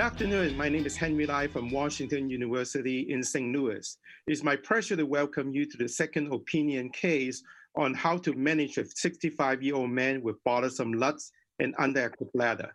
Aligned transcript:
afternoon. 0.00 0.56
My 0.56 0.70
name 0.70 0.86
is 0.86 0.96
Henry 0.96 1.26
Lai 1.26 1.46
from 1.46 1.70
Washington 1.70 2.30
University 2.30 3.00
in 3.10 3.22
St. 3.22 3.54
Louis. 3.54 3.98
It's 4.26 4.42
my 4.42 4.56
pleasure 4.56 4.96
to 4.96 5.04
welcome 5.04 5.52
you 5.52 5.66
to 5.66 5.76
the 5.76 5.90
second 5.90 6.32
opinion 6.32 6.88
case 6.88 7.42
on 7.76 7.92
how 7.92 8.16
to 8.16 8.32
manage 8.32 8.78
a 8.78 8.86
65 8.86 9.62
year 9.62 9.74
old 9.74 9.90
man 9.90 10.22
with 10.22 10.42
bothersome 10.42 10.94
LUTS 10.94 11.30
and 11.58 11.76
underactive 11.76 12.32
bladder. 12.32 12.74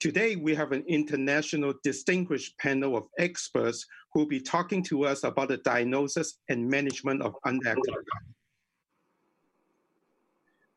Today, 0.00 0.34
we 0.34 0.56
have 0.56 0.72
an 0.72 0.82
international 0.88 1.72
distinguished 1.84 2.58
panel 2.58 2.96
of 2.96 3.06
experts 3.16 3.86
who 4.12 4.20
will 4.20 4.26
be 4.26 4.40
talking 4.40 4.82
to 4.84 5.04
us 5.04 5.22
about 5.22 5.48
the 5.48 5.58
diagnosis 5.58 6.38
and 6.48 6.68
management 6.68 7.22
of 7.22 7.36
underactive 7.46 7.76
bladder. 7.86 8.35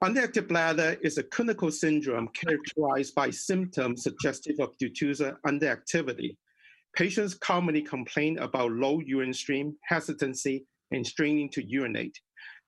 Underactive 0.01 0.47
bladder 0.47 0.95
is 1.01 1.17
a 1.17 1.23
clinical 1.23 1.69
syndrome 1.69 2.29
characterized 2.29 3.13
by 3.15 3.29
symptoms 3.29 4.03
suggestive 4.03 4.57
of 4.61 4.77
detrusor 4.77 5.35
underactivity. 5.45 6.37
Patients 6.95 7.33
commonly 7.33 7.81
complain 7.81 8.37
about 8.39 8.71
low 8.71 9.01
urine 9.05 9.33
stream, 9.33 9.75
hesitancy, 9.83 10.65
and 10.91 11.05
straining 11.05 11.49
to 11.49 11.67
urinate. 11.67 12.17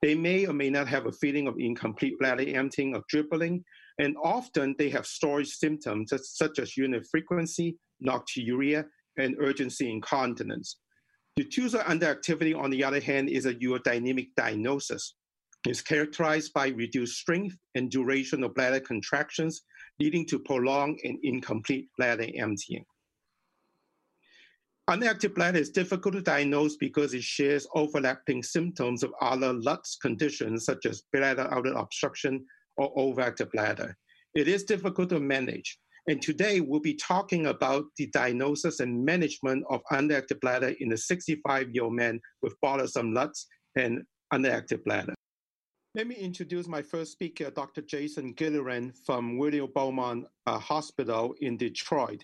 They 0.02 0.14
may 0.14 0.46
or 0.46 0.52
may 0.52 0.70
not 0.70 0.90
have 0.90 1.06
a 1.06 1.12
feeling 1.14 1.48
of 1.48 1.56
incomplete 1.58 2.20
bladder 2.20 2.44
emptying 2.54 2.94
or 2.98 3.04
dribbling, 3.08 3.64
and 3.98 4.18
often 4.22 4.76
they 4.78 4.90
have 4.90 5.06
storage 5.06 5.52
symptoms 5.52 6.12
such 6.22 6.60
as 6.60 6.76
urinary 6.76 7.06
frequency, 7.10 7.78
nocturia, 8.06 8.84
and 9.18 9.38
urgency 9.40 9.90
incontinence. 9.90 10.80
Detrusor 11.40 11.82
underactivity, 11.86 12.54
on 12.58 12.72
the 12.72 12.84
other 12.84 13.00
hand, 13.00 13.30
is 13.30 13.46
a 13.46 13.56
urodynamic 13.56 14.32
diagnosis. 14.36 15.16
It's 15.68 15.82
characterized 15.82 16.54
by 16.54 16.70
reduced 16.70 17.18
strength 17.18 17.56
and 17.76 17.92
duration 17.92 18.44
of 18.44 18.56
bladder 18.56 18.80
contractions, 18.80 19.62
leading 20.00 20.26
to 20.28 20.40
prolonged 20.40 21.00
and 21.04 21.20
incomplete 21.22 21.90
bladder 21.98 22.28
emptying. 22.36 22.84
Underactive 24.90 25.36
bladder 25.36 25.60
is 25.60 25.70
difficult 25.70 26.16
to 26.16 26.22
diagnose 26.22 26.76
because 26.78 27.14
it 27.14 27.24
shares 27.24 27.68
overlapping 27.76 28.42
symptoms 28.42 29.04
of 29.04 29.14
other 29.22 29.54
LUTS 29.54 29.98
conditions 30.02 30.66
such 30.66 30.86
as 30.86 31.04
bladder 31.14 31.48
outlet 31.52 31.76
obstruction 31.78 32.44
or 32.78 32.94
overactive 32.96 33.52
bladder. 33.52 33.96
It 34.34 34.48
is 34.48 34.64
difficult 34.64 35.10
to 35.10 35.20
manage. 35.20 35.78
And 36.08 36.20
today 36.20 36.62
we'll 36.62 36.80
be 36.80 36.96
talking 36.96 37.46
about 37.46 37.86
the 37.98 38.08
diagnosis 38.08 38.80
and 38.80 39.06
management 39.06 39.64
of 39.70 39.82
underactive 39.92 40.42
bladder 40.42 40.74
in 40.80 40.92
a 40.92 40.96
65-year-old 40.96 41.94
man 41.94 42.20
with 42.42 42.60
bothersome 42.62 43.14
LUTS 43.14 43.46
and 43.78 44.02
underactive 44.34 44.84
bladder. 44.84 45.14
Let 45.94 46.08
me 46.08 46.16
introduce 46.16 46.70
my 46.70 46.82
first 46.82 47.12
speaker, 47.12 47.52
Dr. 47.52 47.82
Jason 47.82 48.34
Gilleran 48.34 48.96
from 49.06 49.38
William 49.38 49.68
Beaumont 49.76 50.26
uh, 50.48 50.58
Hospital 50.58 51.36
in 51.42 51.58
Detroit. 51.58 52.24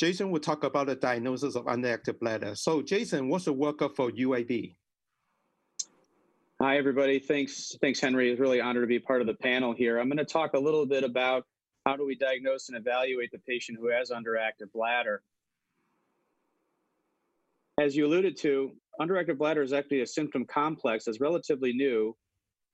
Jason 0.00 0.32
will 0.32 0.40
talk 0.40 0.64
about 0.64 0.88
the 0.88 0.96
diagnosis 0.96 1.54
of 1.54 1.66
underactive 1.66 2.18
bladder. 2.18 2.56
So 2.56 2.82
Jason, 2.82 3.28
what's 3.28 3.44
the 3.44 3.54
workup 3.54 3.94
for 3.94 4.10
UAB? 4.10 4.74
Hi, 6.60 6.78
everybody. 6.78 7.20
Thanks, 7.20 7.76
thanks, 7.80 8.00
Henry. 8.00 8.32
It's 8.32 8.40
really 8.40 8.60
honored 8.60 8.82
to 8.82 8.88
be 8.88 8.98
part 8.98 9.20
of 9.20 9.28
the 9.28 9.34
panel 9.34 9.72
here. 9.72 10.00
I'm 10.00 10.08
going 10.08 10.16
to 10.16 10.24
talk 10.24 10.54
a 10.54 10.58
little 10.58 10.84
bit 10.84 11.04
about 11.04 11.44
how 11.86 11.94
do 11.94 12.04
we 12.04 12.16
diagnose 12.16 12.70
and 12.70 12.76
evaluate 12.76 13.30
the 13.30 13.38
patient 13.46 13.78
who 13.80 13.88
has 13.88 14.10
underactive 14.10 14.72
bladder. 14.74 15.22
As 17.78 17.94
you 17.94 18.06
alluded 18.06 18.36
to, 18.38 18.72
underactive 19.00 19.38
bladder 19.38 19.62
is 19.62 19.72
actually 19.72 20.00
a 20.00 20.06
symptom 20.06 20.44
complex 20.44 21.04
that's 21.04 21.20
relatively 21.20 21.72
new, 21.72 22.16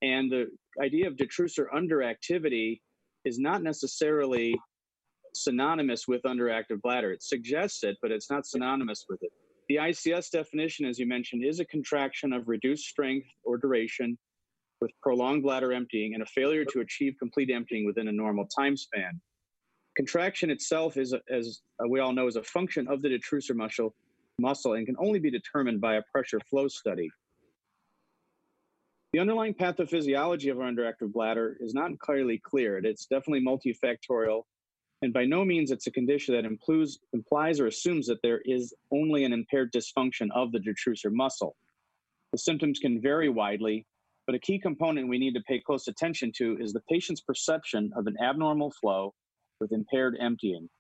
and 0.03 0.31
the 0.31 0.47
idea 0.83 1.07
of 1.07 1.17
detrusor 1.17 1.67
underactivity 1.75 2.81
is 3.25 3.39
not 3.39 3.63
necessarily 3.63 4.55
synonymous 5.35 6.07
with 6.09 6.23
underactive 6.23 6.83
bladder. 6.83 7.13
It 7.13 7.23
suggests 7.23 7.85
it, 7.85 7.97
but 8.03 8.11
it's 8.11 8.31
not 8.31 8.45
synonymous 8.47 9.07
with 9.09 9.23
it. 9.23 9.31
The 9.69 9.77
ICS 9.77 10.31
definition, 10.31 10.87
as 10.87 10.99
you 10.99 11.07
mentioned, 11.07 11.45
is 11.45 11.61
a 11.61 11.65
contraction 11.65 12.33
of 12.33 12.49
reduced 12.49 12.85
strength 12.85 13.29
or 13.45 13.57
duration 13.57 14.19
with 14.81 14.91
prolonged 15.01 15.45
bladder 15.45 15.73
emptying 15.73 16.15
and 16.15 16.23
a 16.23 16.27
failure 16.27 16.65
to 16.65 16.81
achieve 16.81 17.15
complete 17.19 17.51
emptying 17.51 17.87
within 17.87 18.09
a 18.09 18.13
normal 18.13 18.47
time 18.47 18.77
span. 18.77 19.21
Contraction 19.97 20.51
itself 20.51 20.97
is, 20.97 21.15
as 21.31 21.61
we 21.89 22.01
all 22.01 22.13
know, 22.13 22.27
is 22.27 22.37
a 22.37 22.43
function 22.43 22.89
of 22.89 23.03
the 23.03 23.09
detrusor 23.09 23.55
muscle, 23.55 23.95
muscle 24.39 24.75
and 24.75 24.87
can 24.87 24.97
only 24.99 25.21
be 25.21 25.31
determined 25.31 25.81
by 25.81 25.95
a 25.95 26.03
pressure 26.11 26.41
flow 26.51 26.67
study. 26.67 27.09
The 29.13 29.19
underlying 29.19 29.55
pathophysiology 29.55 30.51
of 30.51 30.59
our 30.59 30.71
underactive 30.71 31.13
bladder 31.13 31.57
is 31.61 31.75
not 31.75 31.91
entirely 31.91 32.39
clear. 32.39 32.79
It's 32.79 33.07
definitely 33.07 33.45
multifactorial 33.45 34.45
and 35.03 35.13
by 35.13 35.25
no 35.25 35.45
means 35.45 35.73
it's 35.73 35.89
a 35.89 35.91
condition 35.91 36.35
that 36.35 36.45
implies, 36.45 36.99
implies 37.13 37.59
or 37.59 37.67
assumes 37.67 38.07
that 38.07 38.23
there 38.23 38.41
is 38.45 38.73
only 38.93 39.25
an 39.25 39.33
impaired 39.33 39.73
dysfunction 39.73 40.29
of 40.33 40.53
the 40.53 40.61
detrusor 40.61 41.13
muscle. 41.13 41.57
The 42.31 42.39
symptoms 42.39 42.79
can 42.79 43.03
vary 43.03 43.29
widely, 43.29 43.85
but 44.27 44.37
a 44.37 44.39
key 44.39 44.61
component 44.61 45.09
we 45.09 45.19
need 45.19 45.35
to 45.35 45.43
pay 45.43 45.59
close 45.59 45.89
attention 45.89 46.31
to 46.37 46.57
is 46.61 46.73
the 46.73 46.83
patient's 46.89 47.21
perception 47.21 47.91
of 47.97 48.07
an 48.07 48.17
abnormal 48.23 48.71
flow 48.81 49.13
with 49.61 49.73
impaired 49.73 50.17
emptying. 50.21 50.71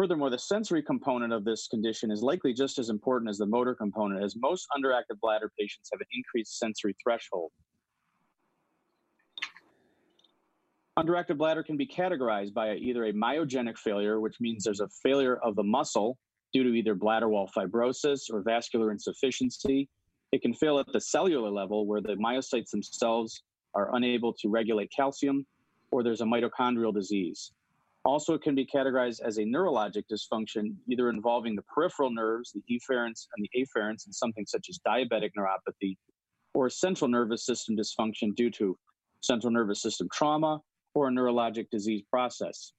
Furthermore, 0.00 0.30
the 0.30 0.38
sensory 0.38 0.82
component 0.82 1.30
of 1.30 1.44
this 1.44 1.68
condition 1.68 2.10
is 2.10 2.22
likely 2.22 2.54
just 2.54 2.78
as 2.78 2.88
important 2.88 3.28
as 3.28 3.36
the 3.36 3.44
motor 3.44 3.74
component, 3.74 4.24
as 4.24 4.34
most 4.34 4.66
underactive 4.74 5.20
bladder 5.20 5.52
patients 5.58 5.90
have 5.92 6.00
an 6.00 6.06
increased 6.14 6.58
sensory 6.58 6.96
threshold. 7.04 7.50
Underactive 10.98 11.36
bladder 11.36 11.62
can 11.62 11.76
be 11.76 11.86
categorized 11.86 12.54
by 12.54 12.76
either 12.76 13.04
a 13.04 13.12
myogenic 13.12 13.76
failure, 13.76 14.20
which 14.20 14.40
means 14.40 14.64
there's 14.64 14.80
a 14.80 14.88
failure 15.02 15.36
of 15.44 15.54
the 15.54 15.62
muscle 15.62 16.16
due 16.54 16.62
to 16.62 16.70
either 16.70 16.94
bladder 16.94 17.28
wall 17.28 17.50
fibrosis 17.54 18.20
or 18.32 18.40
vascular 18.40 18.92
insufficiency. 18.92 19.86
It 20.32 20.40
can 20.40 20.54
fail 20.54 20.78
at 20.78 20.86
the 20.94 21.00
cellular 21.02 21.50
level 21.50 21.86
where 21.86 22.00
the 22.00 22.14
myocytes 22.14 22.70
themselves 22.70 23.42
are 23.74 23.94
unable 23.94 24.32
to 24.32 24.48
regulate 24.48 24.90
calcium, 24.96 25.44
or 25.90 26.02
there's 26.02 26.22
a 26.22 26.24
mitochondrial 26.24 26.94
disease. 26.94 27.52
Also, 28.04 28.32
it 28.34 28.42
can 28.42 28.54
be 28.54 28.66
categorized 28.66 29.20
as 29.20 29.36
a 29.38 29.42
neurologic 29.42 30.04
dysfunction, 30.10 30.74
either 30.88 31.10
involving 31.10 31.54
the 31.54 31.62
peripheral 31.62 32.10
nerves, 32.10 32.52
the 32.52 32.62
efferents 32.70 33.26
and 33.36 33.46
the 33.46 33.50
afferents, 33.60 34.06
and 34.06 34.14
something 34.14 34.46
such 34.46 34.68
as 34.70 34.78
diabetic 34.86 35.30
neuropathy, 35.38 35.96
or 36.54 36.70
central 36.70 37.08
nervous 37.08 37.44
system 37.44 37.76
dysfunction 37.76 38.34
due 38.34 38.50
to 38.50 38.76
central 39.20 39.52
nervous 39.52 39.82
system 39.82 40.08
trauma 40.12 40.60
or 40.94 41.08
a 41.08 41.10
neurologic 41.10 41.68
disease 41.70 42.02
process. 42.10 42.72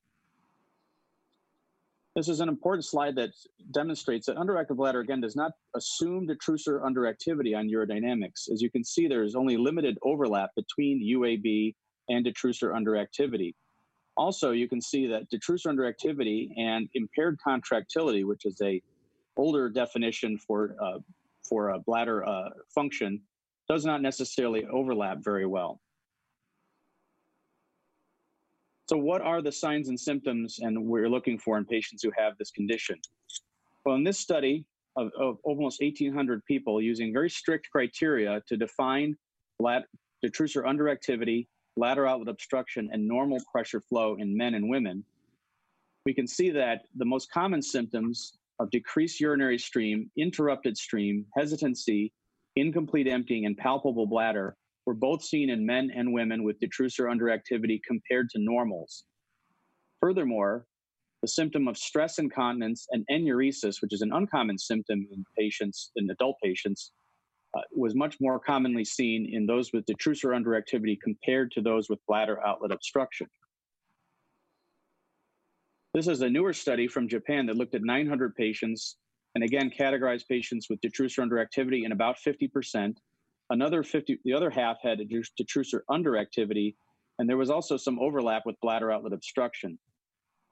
This 2.16 2.28
is 2.28 2.42
an 2.42 2.50
important 2.50 2.84
slide 2.84 3.16
that 3.16 3.30
demonstrates 3.72 4.26
that 4.26 4.36
underactive 4.36 4.76
bladder, 4.76 5.00
again, 5.00 5.22
does 5.22 5.38
not 5.38 5.54
assume 5.76 6.28
detrusor 6.28 6.82
underactivity 6.84 7.58
on 7.58 7.70
urodynamics. 7.70 8.52
As 8.52 8.62
you 8.62 8.70
can 8.70 8.84
see, 8.84 9.08
there 9.08 9.24
is 9.24 9.34
only 9.34 9.56
limited 9.56 9.98
overlap 10.04 10.50
between 10.56 11.02
UAB 11.02 11.74
and 12.10 12.26
detrusor 12.26 12.74
underactivity. 12.74 13.54
Also, 14.18 14.52
you 14.52 14.68
can 14.68 14.82
see 14.82 15.08
that 15.08 15.30
detrusor 15.32 15.68
underactivity 15.68 16.50
and 16.58 16.90
impaired 16.96 17.38
contractility, 17.44 18.24
which 18.24 18.46
is 18.46 18.60
a 18.62 18.82
older 19.38 19.70
definition 19.70 20.38
for, 20.38 20.76
uh, 20.82 21.00
for 21.48 21.70
a 21.70 21.80
bladder 21.80 22.28
uh, 22.28 22.50
function, 22.74 23.22
does 23.70 23.86
not 23.86 24.02
necessarily 24.02 24.66
overlap 24.66 25.20
very 25.24 25.46
well. 25.46 25.80
So, 28.88 28.98
what 28.98 29.22
are 29.22 29.42
the 29.42 29.52
signs 29.52 29.88
and 29.88 29.98
symptoms 29.98 30.60
and 30.60 30.86
we're 30.86 31.08
looking 31.08 31.40
for 31.40 31.58
in 31.58 31.64
patients 31.64 32.04
who 32.04 32.12
have 32.18 32.38
this 32.38 32.52
condition? 32.52 33.00
Well, 33.86 33.96
in 33.96 34.04
this 34.04 34.20
study 34.20 34.66
of, 34.98 35.12
of 35.18 35.38
almost 35.44 35.82
1,800 35.82 36.44
people 36.46 36.82
using 36.82 37.14
very 37.14 37.30
strict 37.30 37.70
criteria 37.72 38.42
to 38.48 38.58
define 38.58 39.16
detrusor 39.62 40.66
underactivity, 40.66 41.48
bladder 41.76 42.08
outlet 42.08 42.30
obstruction, 42.30 42.90
and 42.92 43.08
normal 43.08 43.40
pressure 43.52 43.82
flow 43.82 44.16
in 44.16 44.36
men 44.36 44.56
and 44.56 44.70
women, 44.70 45.04
we 46.06 46.14
can 46.14 46.28
see 46.28 46.50
that 46.50 46.84
the 46.96 47.06
most 47.06 47.32
common 47.32 47.62
symptoms 47.62 48.38
of 48.60 48.70
decreased 48.72 49.20
urinary 49.20 49.58
stream, 49.58 50.10
interrupted 50.18 50.78
stream, 50.78 51.26
hesitancy, 51.36 52.12
incomplete 52.56 53.08
emptying, 53.08 53.46
and 53.46 53.58
palpable 53.58 54.06
bladder 54.06 54.56
were 54.86 54.94
both 54.94 55.24
seen 55.24 55.50
in 55.50 55.66
men 55.66 55.92
and 55.96 56.12
women 56.12 56.44
with 56.44 56.60
detrusor 56.60 57.06
underactivity 57.06 57.80
compared 57.84 58.30
to 58.30 58.40
normals. 58.40 59.06
Furthermore, 60.00 60.66
the 61.22 61.28
symptom 61.28 61.68
of 61.68 61.78
stress 61.78 62.18
incontinence 62.18 62.88
and 62.92 63.06
enuresis, 63.12 63.82
which 63.82 63.94
is 63.94 64.02
an 64.02 64.12
uncommon 64.12 64.58
symptom 64.58 65.08
in 65.12 65.24
patients, 65.38 65.92
in 65.96 66.10
adult 66.10 66.38
patients, 66.44 66.92
uh, 67.54 67.62
was 67.72 67.96
much 67.96 68.18
more 68.22 68.40
commonly 68.40 68.86
seen 68.86 69.30
in 69.34 69.46
those 69.46 69.72
with 69.74 69.86
detrusor 69.86 70.36
underactivity 70.36 70.98
compared 71.02 71.52
to 71.52 71.62
those 71.62 71.90
with 71.90 72.00
bladder 72.08 72.40
outlet 72.46 72.72
obstruction. 72.72 73.28
This 75.94 76.08
is 76.08 76.22
a 76.22 76.30
newer 76.30 76.54
study 76.54 76.88
from 76.88 77.08
Japan 77.08 77.46
that 77.48 77.58
looked 77.58 77.76
at 77.76 77.82
900 77.82 78.36
patients 78.36 78.98
and 79.36 79.44
again 79.44 79.70
categorized 79.78 80.28
patients 80.30 80.68
with 80.70 80.80
detrusor 80.82 81.20
underactivity 81.20 81.84
in 81.86 81.92
about 81.92 82.18
50% 82.26 82.96
Another 83.52 83.84
50, 83.84 84.18
the 84.24 84.34
other 84.34 84.50
half 84.50 84.78
had 84.82 85.00
detrusor 85.00 85.82
underactivity, 85.90 86.74
and 87.20 87.30
there 87.30 87.36
was 87.36 87.50
also 87.50 87.76
some 87.76 88.00
overlap 88.00 88.44
with 88.46 88.56
bladder 88.62 88.94
outlet 88.94 89.12
obstruction. 89.12 89.78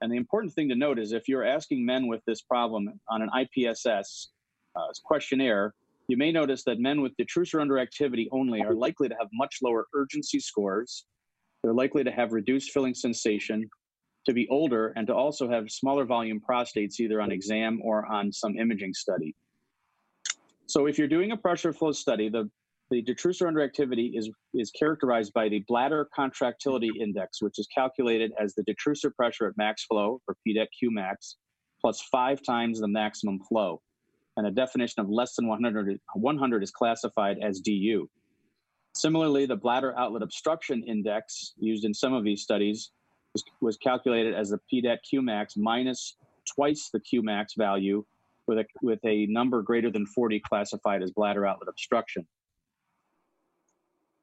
And 0.02 0.12
the 0.12 0.18
important 0.18 0.54
thing 0.54 0.68
to 0.68 0.76
note 0.76 1.00
is 1.00 1.14
if 1.14 1.30
you're 1.30 1.46
asking 1.46 1.86
men 1.86 2.08
with 2.08 2.22
this 2.28 2.42
problem 2.42 2.90
on 3.10 3.22
an 3.22 3.30
IPSS 3.34 4.28
uh, 4.76 4.82
questionnaire, 5.06 5.74
you 6.10 6.18
may 6.18 6.32
notice 6.32 6.64
that 6.64 6.80
men 6.80 7.02
with 7.02 7.16
detrusor 7.18 7.64
underactivity 7.64 8.28
only 8.32 8.62
are 8.62 8.74
likely 8.74 9.08
to 9.08 9.16
have 9.20 9.28
much 9.32 9.58
lower 9.62 9.86
urgency 9.96 10.40
scores. 10.40 11.06
They're 11.64 11.72
likely 11.72 12.04
to 12.04 12.12
have 12.12 12.34
reduced 12.34 12.72
filling 12.72 12.96
sensation, 12.96 13.70
to 14.26 14.34
be 14.34 14.48
older, 14.50 14.92
and 14.96 15.06
to 15.06 15.14
also 15.14 15.48
have 15.48 15.70
smaller 15.70 16.06
volume 16.06 16.42
prostates 16.42 17.00
either 17.00 17.22
on 17.22 17.32
exam 17.32 17.80
or 17.84 18.08
on 18.12 18.34
some 18.34 18.58
imaging 18.58 18.96
study. 18.96 19.36
So 20.66 20.88
if 20.88 20.98
you're 20.98 21.08
doing 21.08 21.32
a 21.32 21.38
pressure 21.38 21.74
flow 21.74 21.92
study, 21.92 22.28
the, 22.28 22.50
the 22.90 23.04
detrusor 23.04 23.48
underactivity 23.48 24.18
is, 24.18 24.32
is 24.56 24.72
characterized 24.72 25.32
by 25.34 25.48
the 25.48 25.64
bladder 25.68 26.10
contractility 26.16 26.90
index, 27.00 27.40
which 27.40 27.60
is 27.60 27.68
calculated 27.68 28.32
as 28.42 28.56
the 28.56 28.64
detrusor 28.64 29.14
pressure 29.16 29.46
at 29.46 29.54
max 29.58 29.86
flow, 29.86 30.20
or 30.28 30.36
PDET 30.48 30.68
Q 30.80 30.90
max, 30.90 31.38
plus 31.82 32.02
five 32.12 32.42
times 32.42 32.80
the 32.80 32.88
maximum 32.88 33.40
flow. 33.48 33.80
And 34.40 34.48
a 34.48 34.52
definition 34.52 35.02
of 35.02 35.10
less 35.10 35.36
than 35.36 35.50
100, 35.50 36.00
100 36.14 36.64
is 36.64 36.72
classified 36.72 37.40
as 37.44 37.60
DU. 37.60 38.10
Similarly, 38.96 39.46
the 39.46 39.58
bladder 39.58 39.94
outlet 40.00 40.24
obstruction 40.24 40.82
index 40.84 41.56
used 41.58 41.84
in 41.84 41.94
some 41.94 42.14
of 42.14 42.24
these 42.24 42.42
studies 42.42 42.92
was, 43.34 43.44
was 43.60 43.76
calculated 43.76 44.34
as 44.34 44.52
the 44.52 44.60
PDET 44.72 45.00
Qmax 45.14 45.58
minus 45.58 46.16
twice 46.56 46.90
the 46.90 47.02
Qmax 47.02 47.58
value 47.58 48.06
with 48.48 48.60
a, 48.60 48.66
with 48.82 49.00
a 49.04 49.26
number 49.26 49.62
greater 49.62 49.92
than 49.92 50.06
40 50.06 50.40
classified 50.40 51.04
as 51.04 51.12
bladder 51.12 51.46
outlet 51.46 51.68
obstruction. 51.68 52.26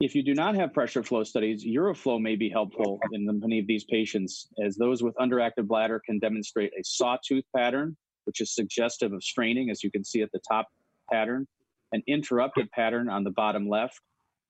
If 0.01 0.15
you 0.15 0.23
do 0.23 0.33
not 0.33 0.55
have 0.55 0.73
pressure 0.73 1.03
flow 1.03 1.25
studies, 1.25 1.63
Uroflow 1.63 2.23
may 2.23 2.37
be 2.37 2.49
helpful 2.49 3.01
in 3.13 3.27
many 3.39 3.59
of 3.59 3.67
these 3.67 3.85
patients, 3.85 4.49
as 4.65 4.77
those 4.77 5.03
with 5.03 5.15
underactive 5.17 5.67
bladder 5.67 6.01
can 6.07 6.19
demonstrate 6.19 6.73
a 6.73 6.83
sawtooth 6.83 7.45
pattern, 7.55 7.99
which 8.27 8.41
is 8.41 8.55
suggestive 8.55 9.13
of 9.13 9.23
straining, 9.23 9.71
as 9.71 9.83
you 9.83 9.91
can 9.91 10.05
see 10.05 10.23
at 10.23 10.31
the 10.33 10.41
top 10.47 10.69
pattern, 11.11 11.47
an 11.93 12.03
interrupted 12.07 12.71
pattern 12.73 13.09
on 13.09 13.25
the 13.25 13.31
bottom 13.31 13.69
left, 13.69 14.01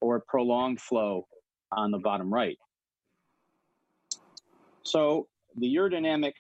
or 0.01 0.17
a 0.17 0.21
prolonged 0.21 0.81
flow 0.81 1.27
on 1.73 1.91
the 1.91 1.99
bottom 1.99 2.33
right. 2.33 2.59
So 4.83 5.29
the 5.57 5.75
urodynamic 5.75 6.33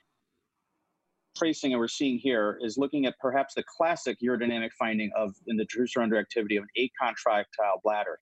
tracing 1.36 1.72
that 1.72 1.78
we're 1.78 1.88
seeing 1.88 2.18
here 2.18 2.58
is 2.62 2.78
looking 2.78 3.06
at 3.06 3.18
perhaps 3.18 3.54
the 3.54 3.64
classic 3.76 4.18
urodynamic 4.22 4.70
finding 4.78 5.10
of 5.16 5.34
in 5.46 5.56
the 5.56 5.64
detrusor 5.64 5.98
underactivity 5.98 6.56
of 6.56 6.64
an 6.64 6.68
acontractile 6.78 7.82
bladder. 7.82 8.18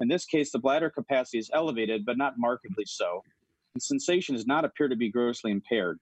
In 0.00 0.08
this 0.08 0.24
case, 0.24 0.52
the 0.52 0.58
bladder 0.58 0.90
capacity 0.90 1.38
is 1.38 1.50
elevated, 1.52 2.04
but 2.04 2.18
not 2.18 2.34
markedly 2.38 2.84
so. 2.86 3.22
And 3.74 3.82
sensation 3.82 4.34
does 4.34 4.46
not 4.46 4.64
appear 4.64 4.88
to 4.88 4.96
be 4.96 5.10
grossly 5.10 5.50
impaired. 5.50 5.98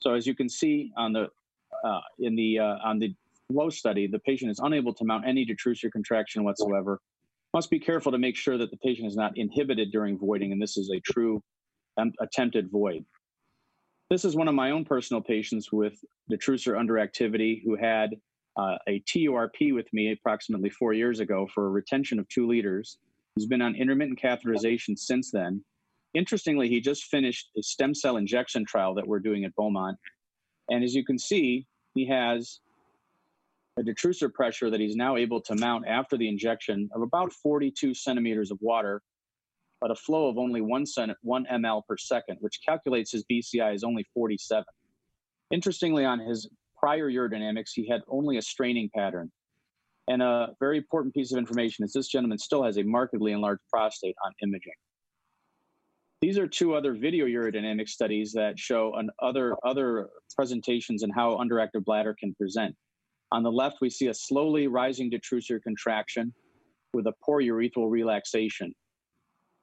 So 0.00 0.14
as 0.14 0.26
you 0.26 0.34
can 0.34 0.48
see 0.48 0.92
on 0.96 1.12
the 1.12 1.28
uh, 1.84 2.00
in 2.18 2.34
the 2.36 2.58
uh, 2.58 2.76
on 2.84 2.98
the 2.98 3.14
flow 3.50 3.70
study, 3.70 4.06
the 4.06 4.18
patient 4.20 4.50
is 4.50 4.58
unable 4.58 4.92
to 4.94 5.04
mount 5.04 5.26
any 5.26 5.46
detrusor 5.46 5.90
contraction 5.90 6.44
whatsoever. 6.44 7.00
Must 7.54 7.70
be 7.70 7.80
careful 7.80 8.12
to 8.12 8.18
make 8.18 8.36
sure 8.36 8.58
that 8.58 8.70
the 8.70 8.76
patient 8.76 9.06
is 9.06 9.16
not 9.16 9.32
inhibited 9.36 9.90
during 9.90 10.18
voiding, 10.18 10.52
and 10.52 10.60
this 10.60 10.76
is 10.76 10.90
a 10.90 11.00
true 11.00 11.42
um, 11.96 12.12
attempted 12.20 12.70
void. 12.70 13.04
This 14.10 14.24
is 14.24 14.36
one 14.36 14.48
of 14.48 14.54
my 14.54 14.70
own 14.70 14.84
personal 14.84 15.22
patients 15.22 15.70
with 15.72 15.94
detrusor 16.30 16.74
underactivity 16.78 17.62
who 17.64 17.76
had 17.76 18.10
uh, 18.58 18.76
a 18.88 19.00
TURP 19.00 19.72
with 19.72 19.86
me 19.92 20.12
approximately 20.12 20.70
four 20.70 20.92
years 20.92 21.20
ago 21.20 21.46
for 21.54 21.66
a 21.66 21.70
retention 21.70 22.18
of 22.18 22.28
two 22.28 22.46
liters. 22.46 22.98
He's 23.36 23.46
been 23.46 23.62
on 23.62 23.76
intermittent 23.76 24.20
catheterization 24.20 24.98
since 24.98 25.30
then. 25.30 25.62
Interestingly, 26.14 26.68
he 26.68 26.80
just 26.80 27.04
finished 27.04 27.50
a 27.56 27.62
stem 27.62 27.94
cell 27.94 28.16
injection 28.16 28.64
trial 28.64 28.94
that 28.94 29.06
we're 29.06 29.20
doing 29.20 29.44
at 29.44 29.54
Beaumont. 29.54 29.96
And 30.68 30.82
as 30.82 30.94
you 30.94 31.04
can 31.04 31.18
see, 31.18 31.66
he 31.98 32.06
has 32.06 32.60
a 33.78 33.82
detrusor 33.82 34.32
pressure 34.32 34.70
that 34.70 34.80
he's 34.80 34.96
now 34.96 35.16
able 35.16 35.40
to 35.40 35.54
mount 35.56 35.84
after 35.88 36.16
the 36.16 36.28
injection 36.28 36.88
of 36.94 37.02
about 37.02 37.32
42 37.32 37.94
centimeters 37.94 38.50
of 38.50 38.58
water 38.60 39.02
but 39.80 39.90
a 39.90 39.94
flow 39.94 40.28
of 40.28 40.38
only 40.38 40.60
one, 40.60 40.84
cent, 40.86 41.12
one 41.22 41.46
ml 41.52 41.82
per 41.88 41.96
second, 41.96 42.36
which 42.40 42.58
calculates 42.66 43.12
his 43.12 43.24
BCI 43.30 43.74
is 43.74 43.84
only 43.84 44.04
47. 44.14 44.64
Interestingly, 45.52 46.04
on 46.04 46.18
his 46.18 46.48
prior 46.76 47.10
urodynamics, 47.10 47.70
he 47.74 47.88
had 47.88 48.00
only 48.08 48.38
a 48.38 48.42
straining 48.42 48.90
pattern. 48.94 49.30
And 50.08 50.22
a 50.22 50.48
very 50.58 50.78
important 50.78 51.14
piece 51.14 51.32
of 51.32 51.38
information 51.38 51.84
is 51.84 51.92
this 51.92 52.08
gentleman 52.08 52.38
still 52.38 52.64
has 52.64 52.78
a 52.78 52.82
markedly 52.82 53.32
enlarged 53.32 53.62
prostate 53.70 54.16
on 54.24 54.32
imaging. 54.42 54.72
These 56.20 56.38
are 56.38 56.48
two 56.48 56.74
other 56.74 56.94
video 56.94 57.26
urodynamic 57.26 57.88
studies 57.88 58.32
that 58.32 58.58
show 58.58 58.94
an 58.96 59.08
other, 59.22 59.54
other 59.64 60.08
presentations 60.34 61.04
and 61.04 61.12
how 61.14 61.36
underactive 61.36 61.84
bladder 61.84 62.16
can 62.18 62.34
present. 62.34 62.74
On 63.30 63.42
the 63.42 63.52
left, 63.52 63.76
we 63.80 63.90
see 63.90 64.08
a 64.08 64.14
slowly 64.14 64.66
rising 64.66 65.10
detrusor 65.10 65.62
contraction 65.62 66.34
with 66.92 67.06
a 67.06 67.12
poor 67.24 67.40
urethral 67.42 67.90
relaxation 67.90 68.74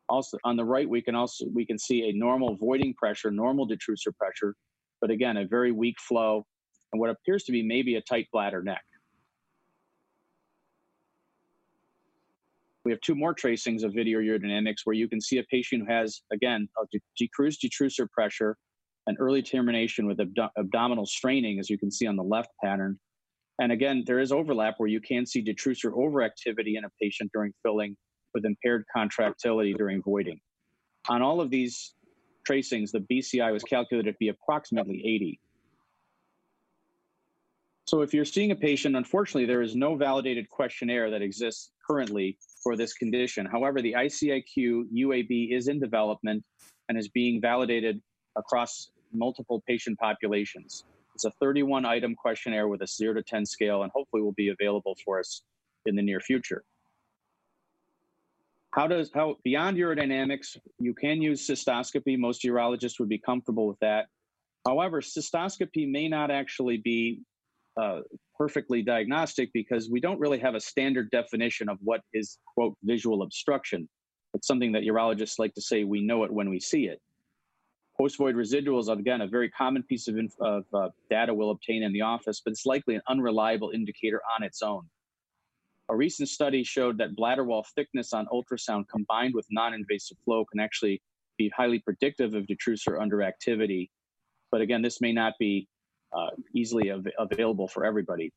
also 0.10 0.38
on 0.44 0.56
the 0.56 0.64
right 0.64 0.90
we 0.90 1.02
can 1.02 1.16
also 1.16 1.46
we 1.54 1.66
can 1.66 1.78
see 1.78 2.10
a 2.10 2.14
normal 2.14 2.56
voiding 2.58 2.94
pressure 2.94 3.32
normal 3.32 3.68
detrusor 3.68 4.16
pressure 4.18 4.56
but 5.02 5.10
again 5.10 5.38
a 5.38 5.48
very 5.48 5.72
weak 5.72 5.96
flow 6.00 6.46
and 6.94 7.00
what 7.00 7.10
appears 7.10 7.44
to 7.44 7.52
be 7.52 7.64
maybe 7.64 7.96
a 7.96 8.02
tight 8.02 8.28
bladder 8.32 8.62
neck 8.62 8.84
we 12.86 12.92
have 12.92 13.02
two 13.02 13.16
more 13.16 13.34
tracings 13.34 13.84
of 13.84 13.94
video 13.94 14.20
urodynamics 14.20 14.82
where 14.86 14.96
you 14.96 15.10
can 15.10 15.20
see 15.20 15.40
a 15.40 15.44
patient 15.44 15.84
who 15.86 15.94
has 15.94 16.22
again 16.32 16.68
a 16.78 17.00
decreased 17.18 17.62
detrusor 17.62 18.10
pressure 18.12 18.58
an 19.08 19.16
early 19.20 19.42
termination 19.42 20.08
with 20.08 20.18
abdo- 20.18 20.50
abdominal 20.58 21.06
straining 21.06 21.60
as 21.60 21.70
you 21.70 21.78
can 21.78 21.92
see 21.92 22.08
on 22.08 22.16
the 22.16 22.24
left 22.24 22.50
pattern 22.64 22.98
and 23.60 23.72
again 23.72 24.04
there 24.06 24.20
is 24.20 24.32
overlap 24.32 24.76
where 24.78 24.90
you 24.90 25.02
can 25.02 25.26
see 25.26 25.44
detrusor 25.44 25.92
overactivity 25.92 26.78
in 26.78 26.86
a 26.86 26.90
patient 27.02 27.30
during 27.34 27.52
filling 27.64 27.98
with 28.36 28.46
impaired 28.46 28.86
contractility 28.96 29.74
during 29.74 30.04
voiding. 30.04 30.40
On 31.10 31.24
all 31.24 31.42
of 31.42 31.50
these 31.50 31.96
tracings, 32.46 32.92
the 32.92 33.00
BCI 33.12 33.52
was 33.52 33.64
calculated 33.64 34.12
to 34.12 34.18
be 34.20 34.28
approximately 34.28 35.02
80. 35.04 35.40
So 37.88 38.02
if 38.02 38.14
you're 38.14 38.26
seeing 38.26 38.52
a 38.52 38.56
patient, 38.56 38.96
unfortunately, 38.96 39.46
there 39.46 39.62
is 39.62 39.76
no 39.76 39.96
validated 39.96 40.50
questionnaire 40.50 41.10
that 41.10 41.22
exists 41.22 41.72
currently 41.86 42.38
for 42.64 42.76
this 42.76 42.94
condition. 42.94 43.46
However, 43.46 43.82
the 43.82 43.94
ICIQ 43.94 44.86
UAB 44.94 45.56
is 45.56 45.68
in 45.68 45.80
development 45.80 46.44
and 46.90 46.98
is 46.98 47.08
being 47.10 47.42
validated 47.42 48.02
across 48.36 48.92
multiple 49.14 49.64
patient 49.68 49.98
populations. 50.00 50.84
It's 51.14 51.26
a 51.26 51.32
31 51.32 51.86
item 51.86 52.16
questionnaire 52.16 52.68
with 52.68 52.82
a 52.82 52.88
0 52.88 53.14
to 53.14 53.24
10 53.24 53.46
scale 53.46 53.84
and 53.84 53.92
hopefully 53.94 54.22
will 54.22 54.34
be 54.34 54.50
available 54.50 54.98
for 55.06 55.20
us 55.20 55.44
in 55.86 55.96
the 55.96 56.02
near 56.02 56.20
future. 56.20 56.64
How 58.72 58.88
does 58.88 59.10
how 59.14 59.38
beyond 59.46 59.78
urodynamics, 59.78 60.58
you 60.80 60.94
can 60.94 61.22
use 61.22 61.48
cystoscopy. 61.48 62.18
Most 62.20 62.44
urologists 62.44 63.00
would 63.00 63.08
be 63.08 63.18
comfortable 63.18 63.68
with 63.68 63.80
that. 63.80 64.08
However, 64.66 65.00
cystoscopy 65.00 65.90
may 65.90 66.10
not 66.10 66.30
actually 66.30 66.78
be 66.78 67.22
uh, 67.78 68.00
perfectly 68.38 68.82
diagnostic 68.82 69.50
because 69.54 69.90
we 69.90 70.00
don't 70.00 70.20
really 70.20 70.40
have 70.40 70.56
a 70.56 70.60
standard 70.60 71.10
definition 71.12 71.70
of 71.70 71.78
what 71.82 72.02
is 72.14 72.40
quote 72.54 72.76
visual 72.84 73.22
obstruction. 73.22 73.88
It's 74.34 74.48
something 74.48 74.72
that 74.74 74.84
urologists 74.84 75.40
like 75.40 75.54
to 75.56 75.62
say 75.62 75.84
we 75.84 76.02
know 76.02 76.24
it 76.24 76.32
when 76.32 76.50
we 76.50 76.60
see 76.60 76.86
it. 76.88 77.00
Post-void 77.98 78.36
residuals, 78.36 78.90
again, 78.90 79.22
a 79.22 79.28
very 79.28 79.50
common 79.50 79.82
piece 79.84 80.10
of, 80.10 80.18
of 80.42 80.66
uh, 80.74 80.90
data 81.10 81.34
we'll 81.34 81.52
obtain 81.52 81.84
in 81.84 81.94
the 81.94 82.02
office, 82.02 82.42
but 82.44 82.52
it's 82.52 82.66
likely 82.66 82.96
an 82.96 83.02
unreliable 83.08 83.72
indicator 83.74 84.22
on 84.36 84.44
its 84.44 84.62
own. 84.62 84.82
A 85.88 85.96
recent 85.96 86.28
study 86.28 86.64
showed 86.64 86.98
that 86.98 87.16
bladder 87.16 87.46
wall 87.46 87.66
thickness 87.76 88.12
on 88.12 88.26
ultrasound 88.28 88.86
combined 88.90 89.34
with 89.34 89.46
non 89.52 89.74
invasive 89.74 90.18
flow 90.26 90.44
can 90.44 90.60
actually 90.60 91.02
be 91.38 91.52
highly 91.56 91.80
predictive 91.80 92.34
of 92.34 92.46
detrusor 92.48 93.00
underactivity. 93.00 93.90
But 94.52 94.62
again, 94.62 94.82
this 94.82 95.00
may 95.00 95.14
not 95.14 95.34
be 95.40 95.68
uh, 96.16 96.30
easily 96.54 96.92
av- 96.92 97.08
available 97.20 97.68
for 97.68 97.86
everybody. 97.86 98.32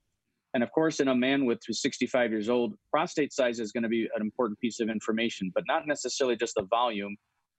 And 0.54 0.62
of 0.62 0.72
course, 0.72 1.00
in 1.00 1.08
a 1.08 1.14
man 1.14 1.44
with 1.44 1.58
65 1.70 2.30
years 2.30 2.48
old, 2.48 2.74
prostate 2.90 3.32
size 3.32 3.60
is 3.60 3.70
going 3.70 3.82
to 3.82 3.88
be 3.88 4.08
an 4.14 4.22
important 4.22 4.58
piece 4.58 4.80
of 4.80 4.88
information, 4.88 5.52
but 5.54 5.64
not 5.66 5.86
necessarily 5.86 6.36
just 6.36 6.54
the 6.54 6.62
volume, 6.62 7.16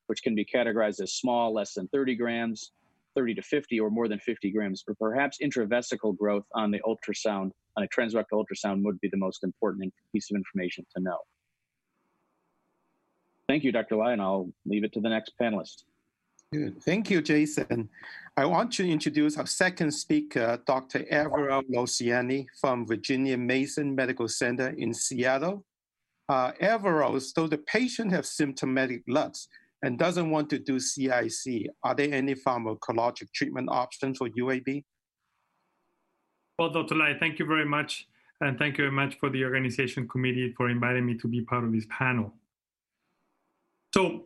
which 0.07 0.23
can 0.23 0.33
be 0.33 0.43
categorized 0.43 1.01
as 1.01 1.13
small, 1.13 1.53
less 1.53 1.73
than 1.73 1.87
30 1.89 2.15
grams, 2.15 2.71
30 3.15 3.35
to 3.35 3.41
50, 3.41 3.79
or 3.79 3.89
more 3.89 4.07
than 4.07 4.19
50 4.19 4.51
grams, 4.51 4.83
but 4.85 4.97
perhaps 4.97 5.37
intravesical 5.43 6.17
growth 6.17 6.45
on 6.55 6.71
the 6.71 6.79
ultrasound 6.79 7.51
on 7.77 7.83
a 7.83 7.87
transrectal 7.87 8.43
ultrasound 8.43 8.83
would 8.83 8.99
be 9.01 9.09
the 9.09 9.17
most 9.17 9.43
important 9.43 9.93
piece 10.11 10.29
of 10.31 10.35
information 10.35 10.85
to 10.95 11.03
know. 11.03 11.17
Thank 13.47 13.63
you, 13.63 13.71
Dr. 13.71 13.95
Lyon. 13.95 14.19
I'll 14.19 14.51
leave 14.65 14.83
it 14.83 14.93
to 14.93 14.99
the 14.99 15.09
next 15.09 15.33
panelist. 15.41 15.83
Good. 16.51 16.81
Thank 16.81 17.11
you, 17.11 17.21
Jason. 17.21 17.89
I 18.35 18.43
want 18.45 18.71
to 18.73 18.89
introduce 18.89 19.37
our 19.37 19.45
second 19.45 19.91
speaker, 19.91 20.59
Dr. 20.65 21.05
Alvaro 21.11 21.61
Lucioni 21.71 22.47
from 22.59 22.87
Virginia 22.87 23.37
Mason 23.37 23.93
Medical 23.93 24.27
Center 24.27 24.69
in 24.75 24.91
Seattle. 24.91 25.63
Uh, 26.27 26.51
Alvaro, 26.59 27.19
though 27.35 27.45
the 27.45 27.59
patient 27.59 28.11
has 28.11 28.31
symptomatic 28.31 29.03
LUTS, 29.07 29.47
and 29.83 29.99
doesn't 29.99 30.31
want 30.31 30.49
to 30.49 30.57
do 30.57 30.79
CIC, 30.79 31.67
are 31.83 31.93
there 31.93 32.11
any 32.11 32.33
pharmacologic 32.33 33.31
treatment 33.31 33.69
options 33.69 34.17
for 34.17 34.27
UAB? 34.29 34.83
Well, 36.57 36.71
Dr. 36.71 36.95
Lai, 36.95 37.13
thank 37.19 37.37
you 37.37 37.45
very 37.45 37.65
much. 37.65 38.07
And 38.41 38.57
thank 38.57 38.79
you 38.79 38.85
very 38.85 38.95
much 38.95 39.19
for 39.19 39.29
the 39.29 39.43
organization 39.43 40.07
committee 40.07 40.51
for 40.57 40.69
inviting 40.69 41.05
me 41.05 41.15
to 41.19 41.27
be 41.27 41.41
part 41.41 41.63
of 41.63 41.71
this 41.71 41.85
panel. 41.91 42.33
So 43.93 44.25